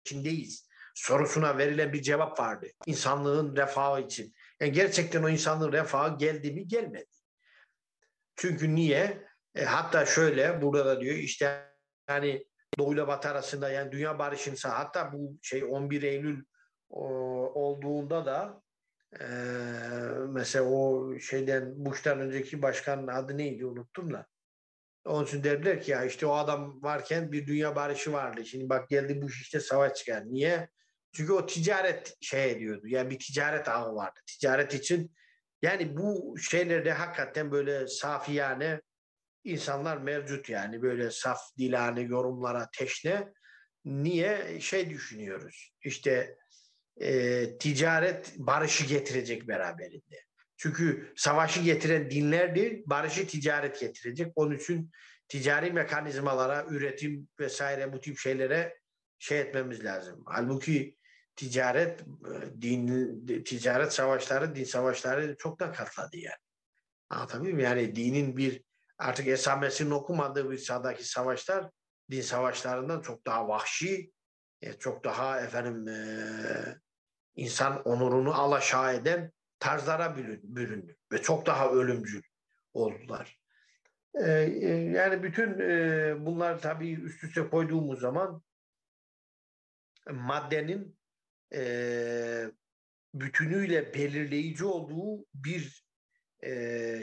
[0.05, 0.69] peşindeyiz?
[0.95, 2.67] Sorusuna verilen bir cevap vardı.
[2.87, 4.35] İnsanlığın refahı için.
[4.61, 7.11] Yani gerçekten o insanlığın refahı geldi mi gelmedi.
[8.37, 9.29] Çünkü niye?
[9.55, 11.75] E, hatta şöyle burada da diyor işte
[12.09, 12.48] yani
[12.79, 16.45] Doğu ile Batı arasında yani dünya barışınsa hatta bu şey 11 Eylül
[16.91, 18.63] olduğunda da
[19.21, 19.27] e,
[20.29, 24.27] mesela o şeyden Bush'tan önceki başkanın adı neydi unuttum da.
[25.05, 28.47] Onun için dediler ki ya işte o adam varken bir dünya barışı vardı.
[28.47, 30.23] Şimdi bak geldi Bush işte savaş çıkar.
[30.27, 30.69] Niye?
[31.13, 32.89] Çünkü o ticaret şey ediyordu.
[32.89, 34.21] Yani bir ticaret ağı vardı.
[34.27, 35.15] Ticaret için
[35.63, 38.81] yani bu şeylerde hakikaten böyle safiyane
[39.45, 43.33] insanlar mevcut yani böyle saf dilane yorumlara teşne.
[43.85, 44.61] Niye?
[44.61, 45.73] Şey düşünüyoruz.
[45.83, 46.37] İşte
[47.01, 50.25] e, ticaret barışı getirecek beraberinde.
[50.57, 54.33] Çünkü savaşı getiren dinlerdi, barışı ticaret getirecek.
[54.35, 54.91] Onun için
[55.29, 58.79] ticari mekanizmalara, üretim vesaire bu tip şeylere
[59.19, 60.23] şey etmemiz lazım.
[60.27, 60.97] Halbuki
[61.37, 62.01] ticaret
[62.61, 66.37] din ticaret savaşları, din savaşları çok da katladı yani.
[67.11, 67.71] Anlatabiliyor muyum?
[67.71, 68.63] Yani dinin bir
[68.99, 71.71] artık esamesinin okumadığı bir sahadaki savaşlar
[72.11, 74.13] din savaşlarından çok daha vahşi,
[74.63, 75.99] e, çok daha efendim e,
[77.37, 82.23] insan onurunu alaşağı eden tarzlara büründü ve çok daha ölümcül
[82.73, 83.39] oldular.
[84.15, 84.31] E,
[84.95, 85.59] yani bütün
[86.27, 88.43] bunlar tabii üst üste koyduğumuz zaman
[90.11, 90.99] maddenin
[93.15, 95.85] bütünüyle belirleyici olduğu bir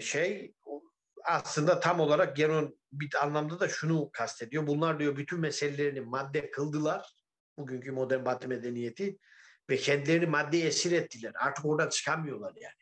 [0.01, 0.55] şey
[1.25, 4.67] aslında tam olarak Geron bir anlamda da şunu kastediyor.
[4.67, 7.15] Bunlar diyor bütün meselelerini madde kıldılar.
[7.57, 9.19] Bugünkü modern batı medeniyeti
[9.69, 11.33] ve kendilerini maddeye esir ettiler.
[11.35, 12.73] Artık oradan çıkamıyorlar yani.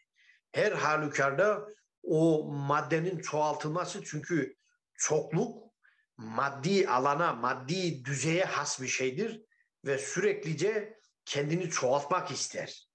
[0.52, 1.68] Her halükarda
[2.04, 4.56] o maddenin çoğaltılması çünkü
[4.96, 5.74] çokluk
[6.18, 9.42] maddi alana, maddi düzeye has bir şeydir
[9.86, 12.88] ve süreklice kendini çoğaltmak ister.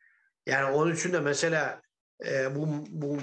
[0.47, 1.83] Yani onun için de mesela
[2.27, 3.19] e, bu, bu,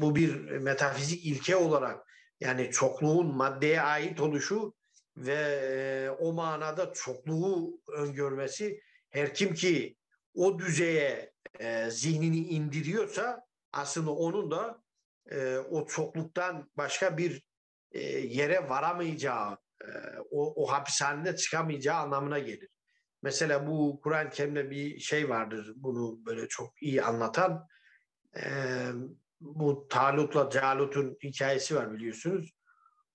[0.00, 2.06] bu bir metafizik ilke olarak
[2.40, 4.74] yani çokluğun maddeye ait oluşu
[5.16, 8.80] ve e, o manada çokluğu öngörmesi
[9.10, 9.96] her kim ki
[10.34, 14.82] o düzeye e, zihnini indiriyorsa aslında onun da
[15.30, 17.42] e, o çokluktan başka bir
[17.92, 19.88] e, yere varamayacağı, e,
[20.30, 22.68] o, o hapishanede çıkamayacağı anlamına gelir.
[23.22, 27.66] Mesela bu Kur'an-ı Kerim'de bir şey vardır bunu böyle çok iyi anlatan.
[29.40, 32.52] Bu Talut'la Calut'un hikayesi var biliyorsunuz.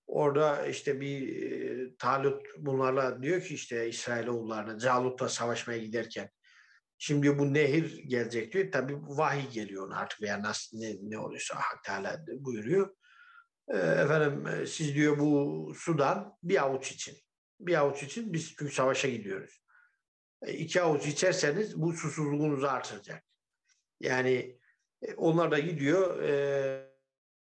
[0.06, 6.30] Orada işte bir Talut bunlarla diyor ki işte İsrailoğullarına Calut'la savaşmaya giderken
[6.98, 8.72] şimdi bu nehir gelecek diyor.
[8.72, 12.96] Tabi vahiy geliyor ona artık veya nasıl ne, ne oluyorsa Hak Teala buyuruyor.
[13.74, 17.14] Efendim siz diyor bu sudan bir avuç için.
[17.60, 19.62] Bir avuç için biz çünkü savaşa gidiyoruz.
[20.42, 23.24] E, iki avuç içerseniz bu susuzluğunuzu artıracak.
[24.00, 24.57] Yani
[25.02, 26.88] e, onlar da gidiyor e,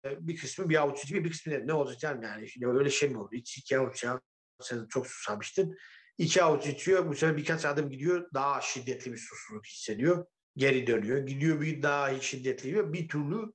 [0.04, 2.48] bir kısmı bir avuç içiyor, bir kısmı ne, olacak canım yani.
[2.48, 3.32] Şimdi öyle şey mi olur?
[3.32, 4.20] İç iki avuç ya.
[4.60, 5.76] Sen çok susamıştın.
[6.18, 7.08] İki avuç içiyor.
[7.08, 8.28] Bu sefer birkaç adım gidiyor.
[8.34, 10.26] Daha şiddetli bir susuzluk hissediyor.
[10.56, 11.26] Geri dönüyor.
[11.26, 13.52] Gidiyor bir daha şiddetli bir türlü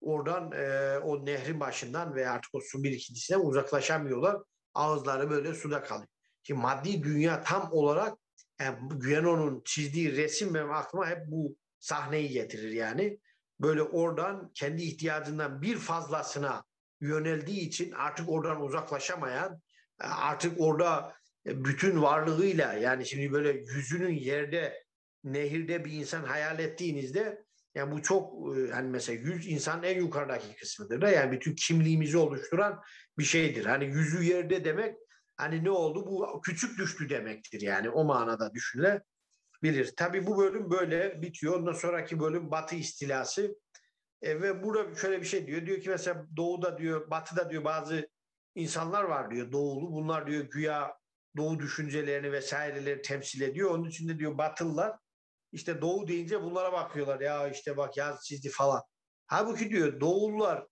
[0.00, 4.36] oradan e, o nehrin başından ve artık o su birikintisinden uzaklaşamıyorlar.
[4.74, 6.08] Ağızları böyle suda kalıyor.
[6.42, 8.18] Şimdi maddi dünya tam olarak
[8.60, 13.18] yani Gueno'nun çizdiği resim benim aklıma hep bu sahneyi getirir yani.
[13.62, 16.64] Böyle oradan kendi ihtiyacından bir fazlasına
[17.00, 19.60] yöneldiği için artık oradan uzaklaşamayan
[19.98, 21.14] artık orada
[21.46, 24.84] bütün varlığıyla yani şimdi böyle yüzünün yerde
[25.24, 27.44] nehirde bir insan hayal ettiğinizde
[27.74, 28.32] yani bu çok
[28.72, 32.80] hani mesela yüz insanın en yukarıdaki kısmıdır da yani bütün kimliğimizi oluşturan
[33.18, 33.64] bir şeydir.
[33.64, 34.96] Hani yüzü yerde demek
[35.36, 38.54] hani ne oldu bu küçük düştü demektir yani o manada
[39.62, 39.96] düşünülebilir.
[39.96, 41.60] Tabi bu bölüm böyle bitiyor.
[41.60, 43.56] Ondan sonraki bölüm Batı istilası
[44.22, 45.66] e, ve burada şöyle bir şey diyor.
[45.66, 48.08] Diyor ki mesela doğuda diyor batıda diyor bazı
[48.54, 49.92] insanlar var diyor doğulu.
[49.92, 50.96] Bunlar diyor güya
[51.36, 53.70] doğu düşüncelerini vesaireleri temsil ediyor.
[53.70, 54.96] Onun için de diyor batılılar
[55.52, 58.82] işte doğu deyince bunlara bakıyorlar ya işte bak yaz çizdi falan.
[59.26, 60.66] Halbuki diyor doğulular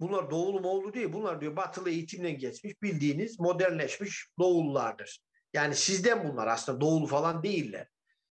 [0.00, 5.20] bunlar doğulu mu oldu değil bunlar diyor batılı eğitimden geçmiş bildiğiniz modernleşmiş doğullardır.
[5.52, 7.88] Yani sizden bunlar aslında doğulu falan değiller.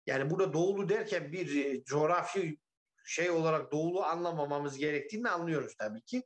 [0.07, 2.59] Yani burada doğulu derken bir e, coğrafi
[3.05, 6.23] şey olarak doğulu anlamamamız gerektiğini anlıyoruz tabii ki.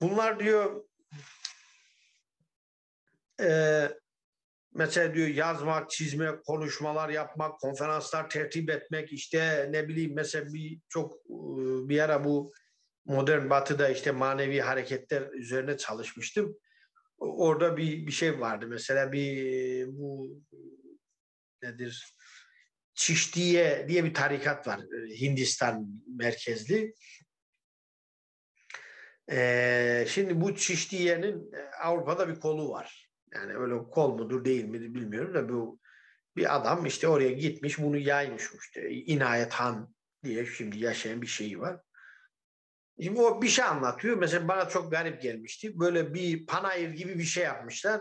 [0.00, 0.84] Bunlar diyor
[3.40, 3.88] e,
[4.74, 11.14] mesela diyor yazmak, çizmek, konuşmalar yapmak, konferanslar tertip etmek işte ne bileyim mesela bir çok
[11.14, 12.52] e, bir ara bu
[13.04, 16.56] modern batıda işte manevi hareketler üzerine çalışmıştım.
[17.18, 20.40] Orada bir bir şey vardı mesela bir bu
[21.62, 22.16] nedir
[23.00, 24.80] Çiştiye diye bir tarikat var
[25.20, 25.86] Hindistan
[26.16, 26.94] merkezli.
[29.30, 33.10] Ee, şimdi bu Çiştiye'nin Avrupa'da bir kolu var.
[33.34, 35.78] Yani öyle kol mudur değil mi bilmiyorum da bu
[36.36, 39.94] bir adam işte oraya gitmiş bunu yaymış işte İnayet Han
[40.24, 41.80] diye şimdi yaşayan bir şeyi var.
[43.02, 44.16] Şimdi o bir şey anlatıyor.
[44.16, 45.78] Mesela bana çok garip gelmişti.
[45.78, 48.00] Böyle bir panayır gibi bir şey yapmışlar.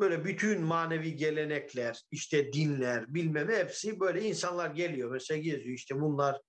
[0.00, 5.10] Böyle bütün manevi gelenekler, işte dinler, bilmem hepsi böyle insanlar geliyor.
[5.10, 6.40] Mesela geziyor işte bunlar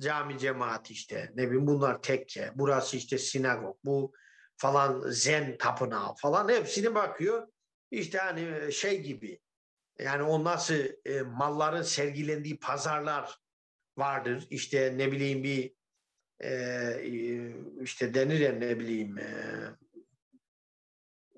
[0.00, 4.12] cami cemaat işte ne bileyim bunlar tekke, burası işte sinagog, bu
[4.56, 7.48] falan zen tapınağı falan hepsini bakıyor.
[7.90, 9.40] İşte hani şey gibi
[9.98, 10.74] yani o nasıl
[11.04, 13.38] e, malların sergilendiği pazarlar
[13.98, 14.46] vardır.
[14.50, 15.74] İşte ne bileyim bir
[16.44, 16.52] e,
[17.82, 19.26] işte denir ya ne bileyim e,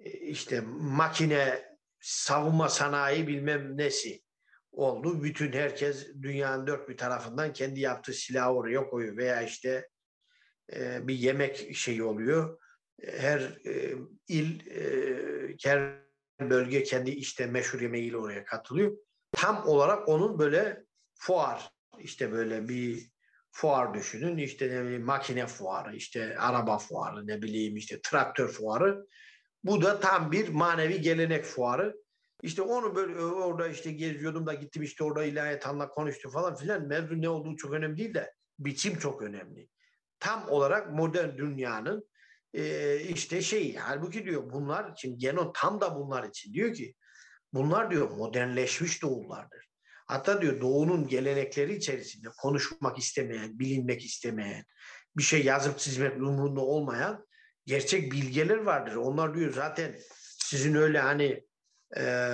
[0.05, 1.64] işte makine
[2.00, 4.22] savunma sanayi bilmem nesi
[4.72, 5.22] oldu.
[5.22, 9.88] Bütün herkes dünyanın dört bir tarafından kendi yaptığı silahı oraya koyuyor veya işte
[10.72, 12.59] e, bir yemek şeyi oluyor.
[13.02, 13.94] Her e,
[14.28, 16.05] il, e, her
[16.40, 18.96] bölge kendi işte meşhur yemeğiyle oraya katılıyor.
[19.32, 20.84] Tam olarak onun böyle
[21.14, 23.11] fuar işte böyle bir
[23.50, 24.36] fuar düşünün.
[24.36, 29.07] İşte ne bileyim makine fuarı, işte araba fuarı, ne bileyim işte traktör fuarı.
[29.64, 31.96] Bu da tam bir manevi gelenek fuarı.
[32.42, 36.86] İşte onu böyle orada işte geziyordum da gittim işte orada ilahiyat anla konuştu falan filan.
[36.86, 39.68] Mevzu ne olduğu çok önemli değil de biçim çok önemli.
[40.20, 42.08] Tam olarak modern dünyanın
[42.54, 46.94] e, işte şey halbuki diyor bunlar için Genon tam da bunlar için diyor ki
[47.52, 49.68] bunlar diyor modernleşmiş doğullardır.
[50.06, 54.64] Hatta diyor doğunun gelenekleri içerisinde konuşmak istemeyen, bilinmek istemeyen,
[55.16, 57.26] bir şey yazıp çizmek umurunda olmayan
[57.66, 58.94] gerçek bilgeler vardır.
[58.94, 59.96] Onlar diyor zaten
[60.38, 61.44] sizin öyle hani
[61.96, 62.26] e,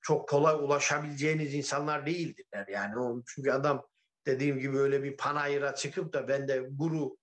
[0.00, 2.66] çok kolay ulaşabileceğiniz insanlar değildirler.
[2.68, 3.86] Yani o, çünkü adam
[4.26, 7.16] dediğim gibi öyle bir panayıra çıkıp da ben de guru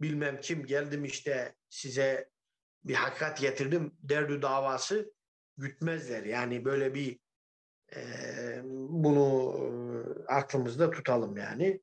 [0.00, 2.30] bilmem kim geldim işte size
[2.84, 5.12] bir hakikat getirdim derdü davası
[5.56, 6.24] gütmezler.
[6.24, 7.18] Yani böyle bir
[7.96, 8.00] e,
[8.88, 11.80] bunu e, aklımızda tutalım yani.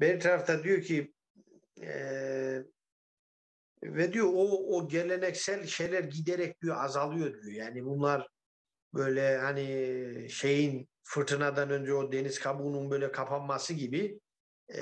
[0.00, 1.14] Bir tarafta diyor ki
[1.82, 2.62] e,
[3.94, 7.52] ve diyor o, o geleneksel şeyler giderek diyor azalıyor diyor.
[7.52, 8.28] Yani bunlar
[8.94, 14.20] böyle hani şeyin fırtınadan önce o deniz kabuğunun böyle kapanması gibi
[14.74, 14.80] e,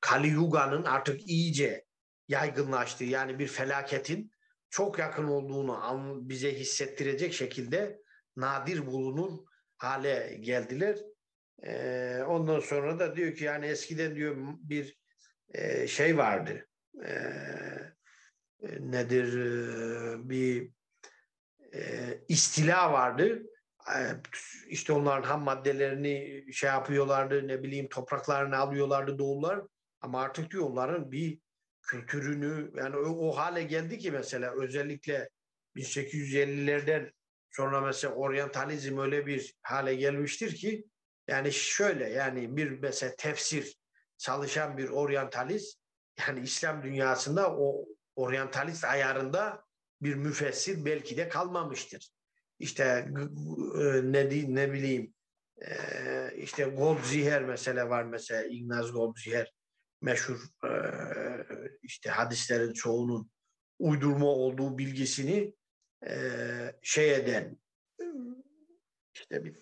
[0.00, 1.84] Kali Yuga'nın artık iyice
[2.28, 4.30] yaygınlaştığı yani bir felaketin
[4.70, 8.00] çok yakın olduğunu bize hissettirecek şekilde
[8.36, 9.38] nadir bulunur
[9.76, 10.98] hale geldiler.
[11.62, 14.98] E, ondan sonra da diyor ki yani eskiden diyor bir
[15.54, 16.67] e, şey vardı.
[17.06, 17.12] E,
[18.80, 20.70] nedir e, bir
[21.74, 21.80] e,
[22.28, 23.42] istila vardı.
[23.96, 24.00] E,
[24.68, 29.60] işte onların ham maddelerini şey yapıyorlardı, ne bileyim topraklarını alıyorlardı doğullar.
[30.00, 31.40] Ama artık diyor onların bir
[31.82, 35.28] kültürünü yani o, o hale geldi ki mesela özellikle
[35.76, 37.12] 1850'lerden
[37.50, 40.84] sonra mesela oryantalizm öyle bir hale gelmiştir ki
[41.28, 43.76] yani şöyle yani bir mesela tefsir
[44.18, 45.77] çalışan bir oryantalist
[46.18, 49.64] yani İslam dünyasında o oryantalist ayarında
[50.02, 52.10] bir müfessir belki de kalmamıştır.
[52.58, 55.14] İşte e, ne ne bileyim
[55.60, 55.70] e,
[56.36, 59.52] işte Goldziher mesela var mesela Ignaz Goldziher
[60.00, 60.72] meşhur e,
[61.82, 63.30] işte hadislerin çoğunun
[63.78, 65.54] uydurma olduğu bilgisini
[66.82, 67.58] şey eden
[69.14, 69.56] işte bir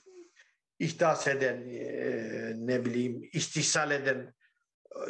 [0.79, 1.69] ihdas eden
[2.67, 4.35] ne bileyim istihsal eden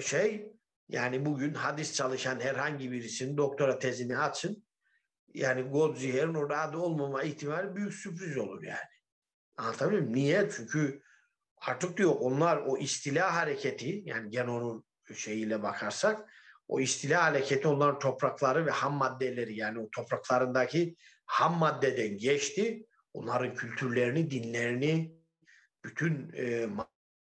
[0.00, 0.55] şey
[0.88, 4.66] yani bugün hadis çalışan herhangi birisinin doktora tezini açın
[5.34, 8.78] yani Goldziher'in orada adı olmama ihtimali büyük sürpriz olur yani.
[9.56, 10.16] Anlatabiliyor muyum?
[10.16, 10.50] Niye?
[10.56, 11.02] Çünkü
[11.56, 14.84] artık diyor onlar o istila hareketi yani gen onun
[15.14, 16.30] şeyiyle bakarsak
[16.68, 22.86] o istila hareketi onların toprakları ve ham maddeleri yani o topraklarındaki ham maddeden geçti.
[23.12, 25.16] Onların kültürlerini, dinlerini,
[25.84, 26.66] bütün e,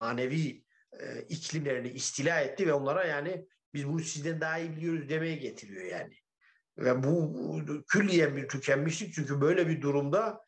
[0.00, 0.64] manevi
[1.00, 5.84] e, iklimlerini istila etti ve onlara yani biz bunu sizden daha iyi biliyoruz demeye getiriyor
[5.84, 6.14] yani.
[6.78, 7.36] Ve bu
[7.88, 10.40] külliyen bir tükenmişlik çünkü böyle bir durumda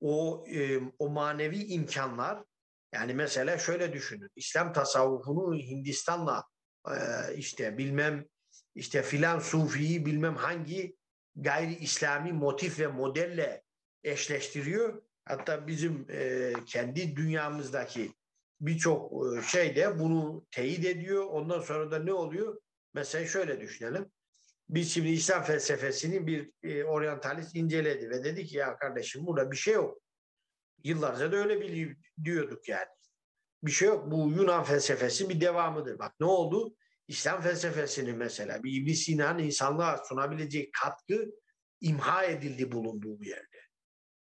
[0.00, 2.44] o e, o manevi imkanlar
[2.92, 6.44] yani mesela şöyle düşünün İslam tasavvufunu Hindistan'la
[6.88, 6.94] e,
[7.36, 8.26] işte bilmem
[8.74, 10.96] işte filan sufiyi bilmem hangi
[11.36, 13.62] gayri İslami motif ve modelle
[14.04, 15.02] eşleştiriyor.
[15.24, 18.12] Hatta bizim e, kendi dünyamızdaki
[18.60, 21.24] birçok e, şey de bunu teyit ediyor.
[21.24, 22.60] Ondan sonra da ne oluyor?
[22.94, 24.10] Mesela şöyle düşünelim.
[24.68, 29.56] Biz şimdi İslam felsefesini bir e, oryantalist inceledi ve dedi ki ya kardeşim burada bir
[29.56, 30.02] şey yok.
[30.84, 32.88] Yıllarca da öyle bili- diyorduk yani.
[33.62, 34.10] Bir şey yok.
[34.10, 35.98] Bu Yunan felsefesi bir devamıdır.
[35.98, 36.76] Bak ne oldu?
[37.08, 41.30] İslam felsefesinin mesela bir İbn Sina'nın insanlığa sunabilecek katkı
[41.80, 43.60] imha edildi bulunduğu yerde.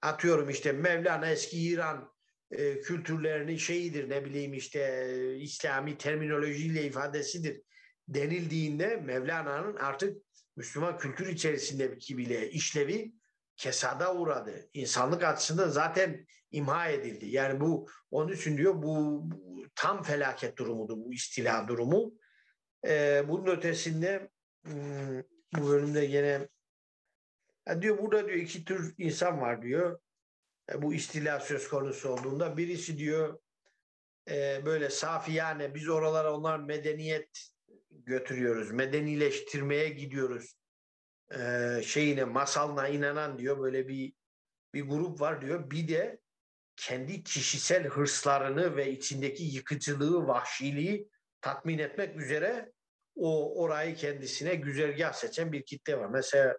[0.02, 2.14] Atıyorum işte Mevlana eski İran
[2.52, 7.62] e, kültürlerinin şeyidir ne bileyim işte e, İslami terminolojiyle ifadesidir
[8.08, 10.18] denildiğinde Mevlana'nın artık
[10.56, 13.14] Müslüman kültür içerisindeki bile işlevi
[13.58, 14.70] kesada uğradı.
[14.74, 17.26] İnsanlık açısından zaten imha edildi.
[17.26, 22.14] Yani bu onun için diyor bu, bu tam felaket durumudur bu istila durumu.
[22.88, 24.30] Ee, bunun ötesinde
[24.66, 25.20] hmm,
[25.54, 26.48] bu bölümde gene
[27.68, 30.00] yani diyor burada diyor iki tür insan var diyor.
[30.72, 33.40] E, bu istila söz konusu olduğunda birisi diyor
[34.30, 37.53] e, böyle safi yani biz oralara onlar medeniyet
[38.06, 38.72] götürüyoruz.
[38.72, 40.56] Medenileştirmeye gidiyoruz.
[41.32, 44.14] Ee, şeyine masalına inanan diyor böyle bir
[44.74, 45.72] bir grup var diyor.
[45.72, 46.20] Bir de
[46.76, 51.10] kendi kişisel hırslarını ve içindeki yıkıcılığı, vahşiliği
[51.42, 52.72] tatmin etmek üzere
[53.16, 56.10] o orayı kendisine güzergah seçen bir kitle var.
[56.10, 56.58] Mesela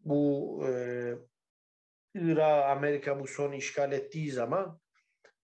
[0.00, 0.70] bu e,
[2.14, 4.80] Irak, Amerika bu son işgal ettiği zaman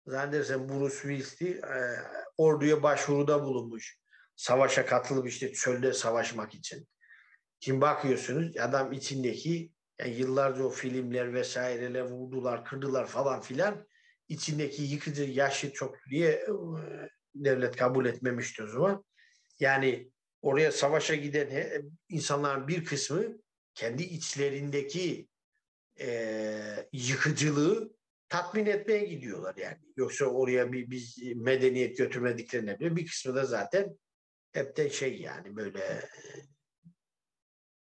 [0.07, 1.79] zannedersem Bruce Willis'ti e,
[2.37, 3.99] orduya başvuruda bulunmuş
[4.37, 6.89] savaşa katılıp işte çölde savaşmak için.
[7.61, 13.87] Şimdi bakıyorsunuz adam içindeki yani yıllarca o filmler vesaireler vurdular, kırdılar falan filan
[14.29, 16.49] içindeki yıkıcı yaşı çok diye e,
[17.35, 19.05] devlet kabul etmemişti o zaman.
[19.61, 20.11] Yani
[20.43, 23.39] oraya savaşa giden insanların bir kısmı
[23.75, 25.29] kendi içlerindeki
[26.01, 27.95] e, yıkıcılığı
[28.29, 29.79] tatmin etmeye gidiyorlar yani.
[29.97, 33.99] Yoksa oraya bir biz medeniyet götürmediklerine bile bir kısmı da zaten
[34.55, 36.09] hepten şey yani böyle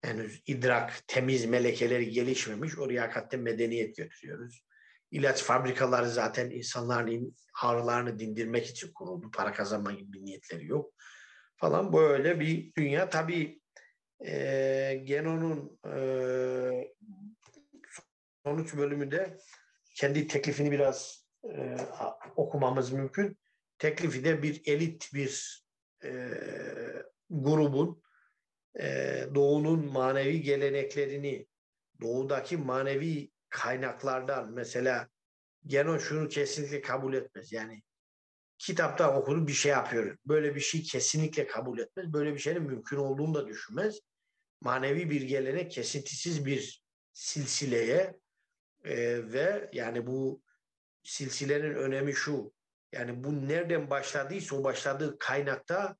[0.02, 2.78] henüz idrak, temiz melekeleri gelişmemiş.
[2.78, 4.64] Oraya hakikaten medeniyet götürüyoruz.
[5.10, 9.30] İlaç fabrikaları zaten insanların ağrılarını dindirmek için kuruldu.
[9.30, 10.94] Para kazanma gibi bir niyetleri yok.
[11.56, 13.10] Falan böyle bir dünya.
[13.10, 13.60] Tabii
[14.26, 15.96] e, Geno'nun e,
[18.44, 19.36] sonuç bölümünde
[19.94, 21.76] kendi teklifini biraz e,
[22.36, 23.38] okumamız mümkün.
[23.78, 25.65] Teklifi de bir elit bir
[26.06, 26.12] e,
[27.30, 28.02] grubun
[28.80, 31.46] e, doğunun manevi geleneklerini
[32.00, 35.08] doğudaki manevi kaynaklardan mesela
[35.66, 37.52] Geno şunu kesinlikle kabul etmez.
[37.52, 37.82] Yani
[38.58, 40.18] kitapta okudu bir şey yapıyor.
[40.26, 42.12] Böyle bir şey kesinlikle kabul etmez.
[42.12, 44.00] Böyle bir şeyin mümkün olduğunu da düşünmez.
[44.60, 46.82] Manevi bir gelenek kesintisiz bir
[47.12, 48.18] silsileye
[48.84, 48.96] e,
[49.32, 50.42] ve yani bu
[51.02, 52.52] silsilenin önemi şu.
[52.92, 55.96] Yani bu nereden başladıysa o başladığı kaynakta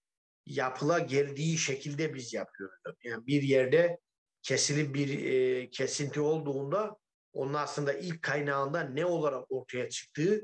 [0.47, 2.78] yapıla geldiği şekilde biz yapıyoruz.
[3.05, 3.99] Yani bir yerde
[4.43, 6.97] kesilip bir e, kesinti olduğunda
[7.32, 10.41] onun aslında ilk kaynağında ne olarak ortaya çıktığı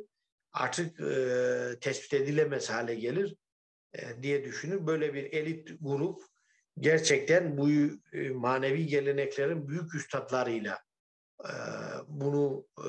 [0.53, 3.37] artık e, tespit edilemez hale gelir
[3.95, 4.87] e, diye düşünür.
[4.87, 6.23] Böyle bir elit grup
[6.79, 7.71] gerçekten bu
[8.13, 10.79] e, manevi geleneklerin büyük üstadlarıyla
[11.45, 11.53] e,
[12.07, 12.89] bunu e,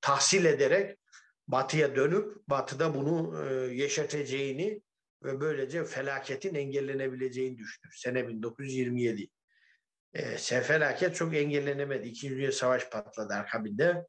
[0.00, 0.98] tahsil ederek
[1.48, 4.82] batıya dönüp batıda bunu e, yeşerteceğini
[5.24, 7.94] ve böylece felaketin engellenebileceğini düşünür.
[7.96, 9.28] Sene 1927.
[10.14, 12.08] E, felaket çok engellenemedi.
[12.08, 14.06] İkinci Dünya Savaş patladı akabinde.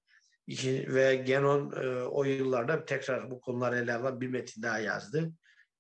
[0.48, 5.32] İki, ve Genon e, o yıllarda tekrar bu konuları ele alan bir metin daha yazdı.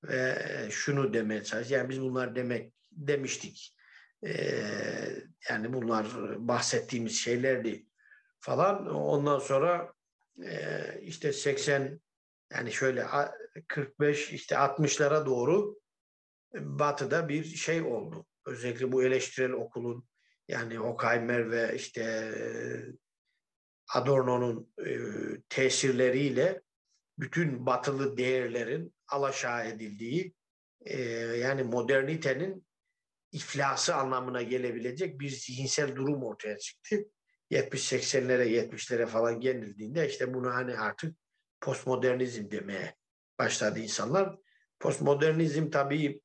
[0.03, 1.73] Ve e, şunu demeye çalıştı.
[1.73, 3.75] Yani biz bunlar demek demiştik.
[4.25, 4.31] E,
[5.49, 6.05] yani bunlar
[6.47, 7.85] bahsettiğimiz şeylerdi
[8.39, 8.87] falan.
[8.87, 9.94] Ondan sonra
[10.43, 12.01] e, işte 80
[12.53, 13.05] yani şöyle
[13.67, 15.79] 45 işte 60'lara doğru
[16.53, 18.25] batıda bir şey oldu.
[18.45, 20.07] Özellikle bu eleştirel okulun
[20.47, 22.31] yani Horkheimer ve işte
[23.93, 24.97] Adorno'nun e,
[25.49, 26.61] tesirleriyle
[27.19, 30.33] bütün batılı değerlerin alaşağı edildiği
[30.81, 31.01] e,
[31.37, 32.67] yani modernitenin
[33.31, 36.95] iflası anlamına gelebilecek bir zihinsel durum ortaya çıktı.
[37.51, 41.15] 70-80'lere 70'lere falan geldiğinde işte bunu hani artık
[41.61, 42.95] postmodernizm demeye
[43.39, 44.35] başladı insanlar.
[44.79, 46.21] Postmodernizm tabii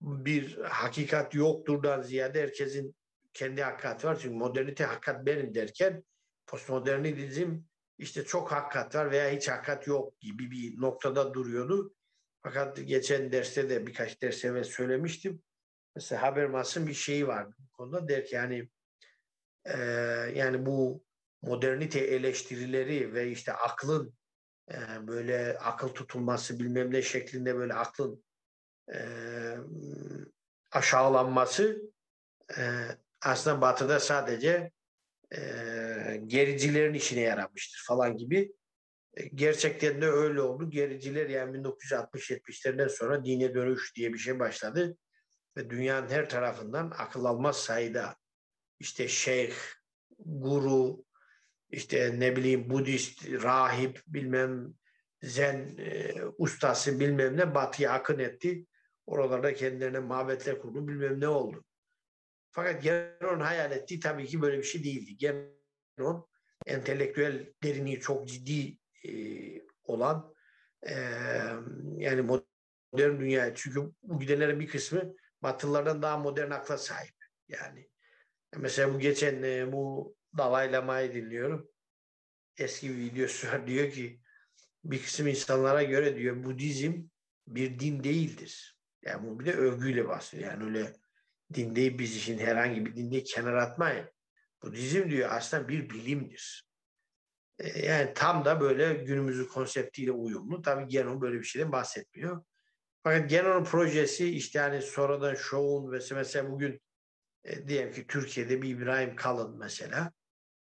[0.00, 2.96] bir hakikat yokturdan ziyade herkesin
[3.34, 4.18] kendi hakikati var.
[4.22, 6.04] Çünkü modernite hakikat benim derken
[6.46, 7.58] postmodernizm
[7.98, 11.94] işte çok hakikat var veya hiç hakikat yok gibi bir noktada duruyordu.
[12.42, 15.42] Fakat geçen derste de birkaç ders evvel söylemiştim.
[15.96, 18.68] Mesela Habermas'ın bir şeyi vardı bu konuda der ki yani
[19.64, 19.78] e,
[20.34, 21.04] yani bu
[21.42, 24.14] modernite eleştirileri ve işte aklın
[24.70, 28.24] e, böyle akıl tutulması bilmem ne şeklinde böyle aklın
[28.94, 28.98] e,
[30.72, 31.82] aşağılanması
[32.58, 32.62] e,
[33.22, 34.70] aslında batıda sadece
[35.34, 35.40] e,
[36.26, 38.52] gericilerin işine yaramıştır falan gibi.
[39.14, 40.70] E, gerçekten de öyle oldu.
[40.70, 44.96] Gericiler yani 1960-70'lerden sonra dine dönüş diye bir şey başladı.
[45.56, 48.16] Ve dünyanın her tarafından akıl almaz sayıda
[48.80, 49.54] işte şeyh,
[50.18, 51.04] guru,
[51.70, 54.74] işte ne bileyim Budist, rahip, bilmem
[55.22, 58.66] zen e, ustası bilmem ne batıya akın etti.
[59.06, 61.64] Oralarda kendilerine mabetler kurdu bilmem ne oldu.
[62.50, 65.16] Fakat Geron hayal ettiği tabii ki böyle bir şey değildi.
[65.16, 66.28] Geron
[66.66, 69.12] entelektüel derinliği çok ciddi e,
[69.84, 70.34] olan
[70.82, 70.94] e,
[71.96, 77.14] yani modern dünya çünkü bu gidenlerin bir kısmı Batılılardan daha modern akla sahip.
[77.48, 77.88] Yani
[78.56, 81.70] mesela bu geçen e, bu Dalai Lama'yı dinliyorum.
[82.56, 83.66] Eski bir videosu var.
[83.66, 84.20] Diyor ki
[84.84, 87.02] bir kısım insanlara göre diyor Budizm
[87.46, 88.78] bir din değildir.
[89.04, 90.50] Yani bu bir de övgüyle bahsediyor.
[90.50, 90.92] Yani öyle
[91.54, 94.06] din değil biz için herhangi bir din değil kenara atmayın.
[94.62, 96.68] Budizm diyor aslında bir bilimdir.
[97.58, 100.62] E, yani tam da böyle günümüzün konseptiyle uyumlu.
[100.62, 102.44] Tabii Genon böyle bir şeyden bahsetmiyor.
[103.02, 106.80] Fakat Genon'un projesi işte hani sonradan şovun ve mesela bugün
[107.44, 110.12] e, diyelim ki Türkiye'de bir İbrahim Kalın mesela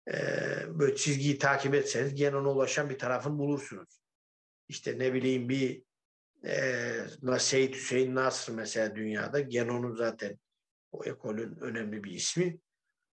[0.09, 0.15] e,
[0.69, 4.01] böyle çizgiyi takip etseniz Genon'a ulaşan bir tarafını bulursunuz.
[4.69, 5.83] İşte ne bileyim bir
[6.47, 10.39] e, Seyit Hüseyin Nasr mesela dünyada Genon'un zaten
[10.93, 12.59] o ekolün önemli bir ismi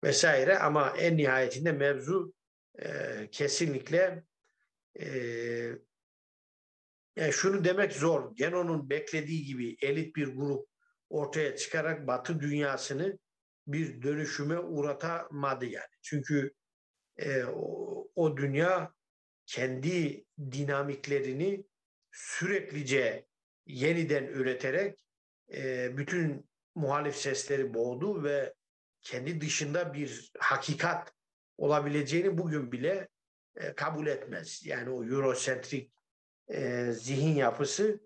[0.05, 2.35] vesaire ama en nihayetinde mevzu
[2.79, 4.25] e, kesinlikle
[5.01, 5.09] e,
[7.17, 8.37] yani şunu demek zor.
[8.37, 10.69] Genon'un beklediği gibi elit bir grup
[11.11, 13.19] ortaya çıkarak Batı dünyasını
[13.69, 15.95] bir dönüşüme uğratamadı yani.
[16.03, 16.55] Çünkü
[17.17, 18.95] e, o, o dünya
[19.47, 21.65] kendi dinamiklerini
[22.13, 23.27] süreklice
[23.67, 24.99] yeniden üreterek
[25.53, 28.55] e, bütün muhalif sesleri boğdu ve
[29.03, 31.13] kendi dışında bir hakikat
[31.59, 33.09] olabileceğini bugün bile
[33.57, 34.67] e, kabul etmez.
[34.67, 35.93] Yani o Eurosentrik
[36.49, 38.01] e, zihin yapısı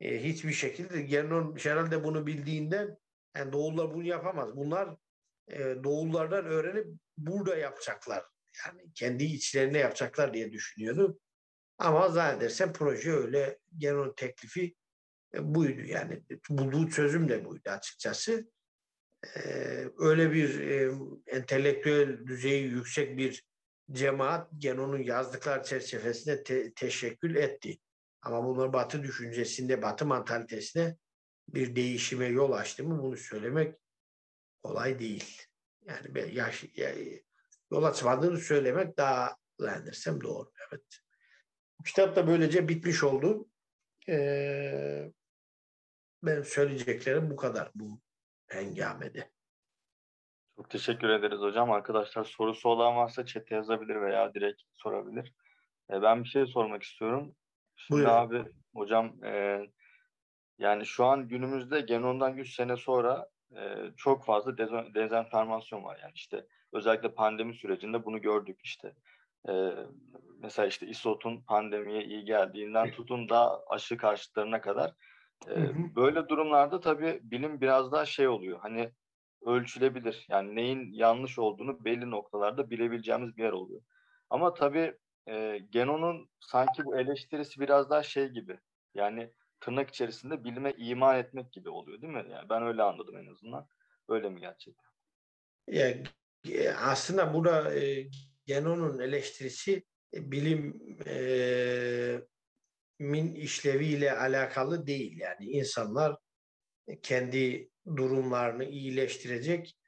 [0.00, 2.98] e, hiçbir şekilde Genon herhalde bunu bildiğinden
[3.36, 4.56] yani Doğullar bunu yapamaz.
[4.56, 4.96] Bunlar
[5.48, 6.86] e, Doğullardan öğrenip
[7.18, 8.24] burada yapacaklar.
[8.66, 11.20] Yani kendi içlerinde yapacaklar diye düşünüyordu.
[11.78, 14.74] Ama zannedersem proje öyle Genon teklifi
[15.34, 15.80] e, buydu.
[15.80, 18.50] Yani bulduğu çözüm de buydu açıkçası.
[19.36, 19.40] E,
[19.98, 20.60] öyle bir
[21.26, 23.44] entelektüel düzeyi yüksek bir
[23.92, 27.78] cemaat Genon'un yazdıklar çerçevesinde te- teşekkül etti.
[28.22, 30.96] Ama bunlar Batı düşüncesinde, Batı mantalitesine
[31.48, 33.74] bir değişime yol açtı mı bunu söylemek
[34.66, 35.42] kolay değil.
[35.86, 36.64] Yani yaş,
[37.70, 40.52] yol açmadığını söylemek daha zannedersem doğru.
[40.68, 40.84] Evet.
[41.84, 43.48] Kitap da böylece bitmiş oldu.
[44.08, 45.12] Ee,
[46.22, 48.00] ben söyleyeceklerim bu kadar bu
[48.46, 49.30] hengamede.
[50.56, 51.70] Çok teşekkür ederiz hocam.
[51.70, 55.34] Arkadaşlar sorusu olan varsa chat'e yazabilir veya direkt sorabilir.
[55.90, 57.36] E, ben bir şey sormak istiyorum.
[57.76, 58.10] Şimdi Buyurun.
[58.10, 58.44] abi
[58.74, 59.60] hocam e,
[60.58, 64.58] yani şu an günümüzde genondan 100 sene sonra e, çok fazla
[64.94, 65.98] dezenformasyon var.
[66.02, 68.94] Yani işte özellikle pandemi sürecinde bunu gördük işte.
[69.48, 69.72] E,
[70.38, 74.92] mesela işte isotun pandemiye iyi geldiğinden tutun da aşı karşıtlarına kadar.
[75.48, 75.96] E, Hı hı.
[75.96, 78.58] Böyle durumlarda tabii bilim biraz daha şey oluyor.
[78.60, 78.92] Hani
[79.42, 80.26] ölçülebilir.
[80.28, 83.82] Yani neyin yanlış olduğunu belli noktalarda bilebileceğimiz bir yer oluyor.
[84.30, 84.94] Ama tabii
[85.28, 88.58] e, Genon'un sanki bu eleştirisi biraz daha şey gibi.
[88.94, 92.26] Yani tırnak içerisinde bilime iman etmek gibi oluyor değil mi?
[92.30, 93.68] Yani ben öyle anladım en azından.
[94.08, 94.90] Öyle mi gerçekten?
[95.68, 95.96] Ya,
[96.50, 98.08] e, aslında burada e,
[98.46, 99.84] Genon'un eleştirisi
[100.14, 102.20] e, bilim e,
[102.98, 105.18] min işleviyle alakalı değil.
[105.18, 106.16] Yani insanlar
[107.02, 109.78] kendi durumlarını iyileştirecek.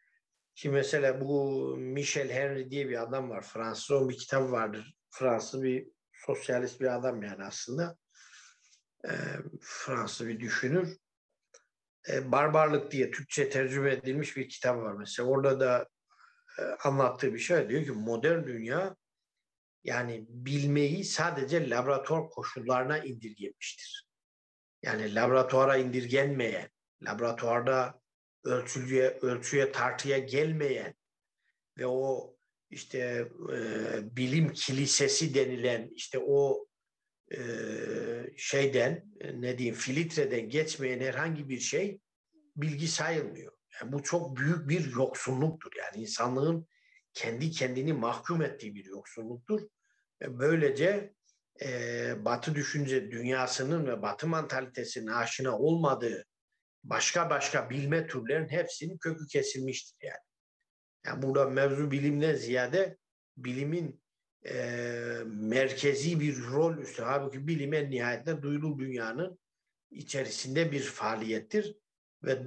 [0.55, 3.43] Şimdi mesela bu Michel Henry diye bir adam var.
[3.43, 4.95] Fransız onun bir kitabı vardır.
[5.11, 7.97] Fransız bir sosyalist bir adam yani aslında.
[9.05, 9.13] E,
[9.61, 10.97] Fransız bir düşünür.
[12.09, 15.29] E, Barbarlık diye Türkçe tercüme edilmiş bir kitap var mesela.
[15.29, 15.89] Orada da
[16.59, 18.97] e, anlattığı bir şey diyor ki modern dünya
[19.85, 24.09] yani bilmeyi sadece laboratuvar koşullarına indirgemiştir.
[24.83, 26.69] Yani laboratuvara indirgenmeyen,
[27.03, 28.01] laboratuvarda
[28.45, 30.95] ölçüye, ölçüye tartıya gelmeyen
[31.79, 32.35] ve o
[32.71, 36.68] işte e, bilim kilisesi denilen işte o
[37.37, 37.41] e,
[38.37, 42.01] şeyden e, ne diyeyim filtreden geçmeyen herhangi bir şey
[42.57, 43.53] bilgi sayılmıyor.
[43.81, 45.71] Yani bu çok büyük bir yoksunluktur.
[45.79, 46.67] Yani insanlığın
[47.15, 49.61] kendi kendini mahkum ettiği bir yoksunluktur.
[50.23, 51.15] E, Böylece
[51.63, 56.25] e, Batı düşünce dünyasının ve Batı mantalitesinin aşina olmadığı
[56.85, 60.29] başka başka bilme türlerinin hepsinin kökü kesilmiştir yani.
[61.07, 62.97] Yani burada mevzu bilimden ziyade
[63.37, 64.03] bilimin
[64.47, 64.55] e,
[65.27, 67.03] merkezi bir rol üstü.
[67.03, 69.39] Halbuki bilim en nihayetinde duyulu dünyanın
[69.91, 71.77] içerisinde bir faaliyettir.
[72.23, 72.43] Ve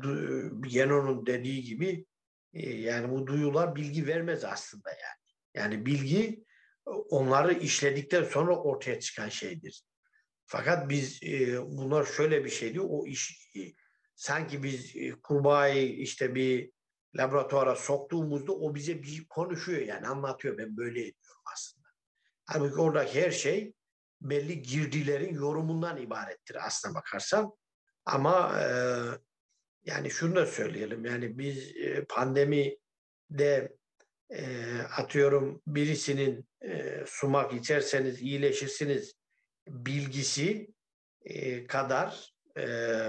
[0.68, 2.06] Genon'un dediği gibi
[2.54, 5.22] e, yani bu duyular bilgi vermez aslında yani.
[5.54, 6.46] Yani bilgi
[6.86, 9.84] onları işledikten sonra ortaya çıkan şeydir.
[10.46, 12.82] Fakat biz e, bunlar şöyle bir şeydi.
[12.82, 13.60] O iş e,
[14.16, 16.72] sanki biz e, kurbağayı işte bir
[17.16, 21.81] laboratuvara soktuğumuzda o bize bir konuşuyor yani anlatıyor ben böyle ediyorum aslında.
[22.54, 23.74] Halbuki oradaki her şey
[24.22, 27.52] belli girdilerin yorumundan ibarettir aslına bakarsan.
[28.06, 28.66] Ama e,
[29.86, 33.76] yani şunu da söyleyelim yani biz e, pandemide
[34.30, 34.46] e,
[34.98, 39.14] atıyorum birisinin e, sumak içerseniz iyileşirsiniz
[39.68, 40.68] bilgisi
[41.22, 42.66] e, kadar e,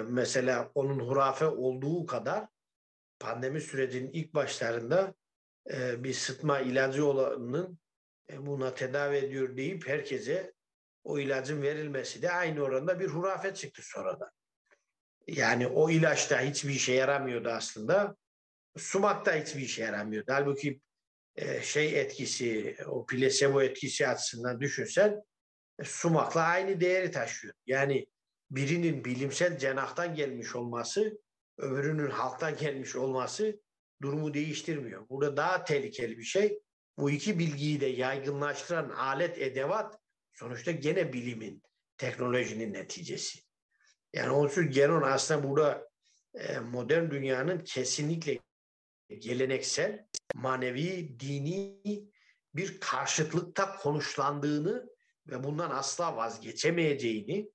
[0.08, 2.46] mesela onun hurafe olduğu kadar
[3.18, 5.14] pandemi sürecinin ilk başlarında
[5.70, 7.81] e, bir sıtma ilacı olanın
[8.38, 10.52] buna tedavi ediyor deyip herkese
[11.04, 14.30] o ilacın verilmesi de aynı oranda bir hurafe çıktı sonradan.
[15.26, 18.16] Yani o ilaç da hiçbir işe yaramıyordu aslında.
[18.76, 20.32] Sumak da hiçbir işe yaramıyordu.
[20.32, 20.80] Halbuki
[21.36, 25.22] e, şey etkisi, o plasebo etkisi açısından düşünsen
[25.78, 27.54] e, sumakla aynı değeri taşıyor.
[27.66, 28.06] Yani
[28.50, 31.18] birinin bilimsel cenahtan gelmiş olması,
[31.58, 33.60] öbürünün halktan gelmiş olması
[34.02, 35.08] durumu değiştirmiyor.
[35.08, 36.60] Burada daha tehlikeli bir şey.
[36.98, 39.98] Bu iki bilgiyi de yaygınlaştıran alet, edevat
[40.32, 41.62] sonuçta gene bilimin,
[41.96, 43.40] teknolojinin neticesi.
[44.12, 45.88] Yani için Genon aslında burada
[46.34, 48.38] e, modern dünyanın kesinlikle
[49.08, 51.80] geleneksel, manevi, dini
[52.54, 54.88] bir karşıtlıkta konuşlandığını
[55.26, 57.50] ve bundan asla vazgeçemeyeceğini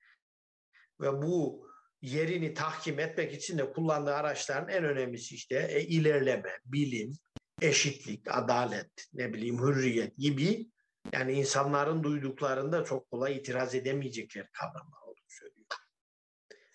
[1.02, 1.68] ve bu
[2.02, 7.18] yerini tahkim etmek için de kullandığı araçların en önemlisi işte e, ilerleme, bilim,
[7.62, 10.68] eşitlik, adalet, ne bileyim hürriyet gibi
[11.14, 15.66] yani insanların duyduklarında çok kolay itiraz edemeyecekleri kavramlar olduğunu söylüyor.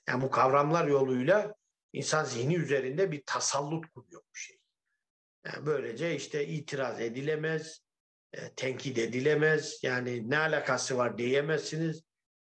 [0.09, 1.55] Yani bu kavramlar yoluyla
[1.93, 4.59] insan zihni üzerinde bir tasallut kuruyor bu şey.
[5.47, 7.83] Yani böylece işte itiraz edilemez,
[8.33, 9.79] e, tenkit edilemez.
[9.83, 12.03] Yani ne alakası var diyemezsiniz.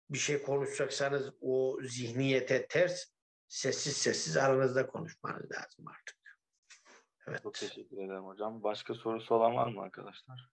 [0.09, 3.05] Bir şey konuşacaksanız o zihniyete ters
[3.47, 6.24] sessiz sessiz aranızda konuşmanız lazım artık.
[7.27, 7.43] Evet.
[7.43, 8.63] Çok teşekkür ederim hocam.
[8.63, 10.49] Başka sorusu olan var mı arkadaşlar?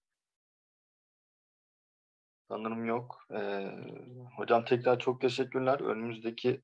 [2.49, 3.27] Sanırım yok.
[3.31, 3.70] Ee,
[4.36, 5.81] hocam tekrar çok teşekkürler.
[5.81, 6.62] Önümüzdeki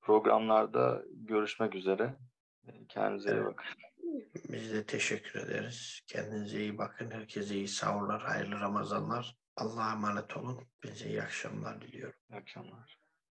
[0.00, 2.14] programlarda görüşmek üzere.
[2.68, 3.46] Ee, Kendinize iyi Evet.
[3.46, 3.66] bakın.
[4.48, 6.00] Biz de teşekkür ederiz.
[6.06, 7.10] Kendinize iyi bakın.
[7.10, 9.36] Herkese iyi sahurlar, hayırlı Ramazanlar.
[9.56, 10.60] Allah'a emanet olun.
[10.82, 12.18] Bize iyi akşamlar diliyorum.
[12.30, 13.01] İyi akşamlar.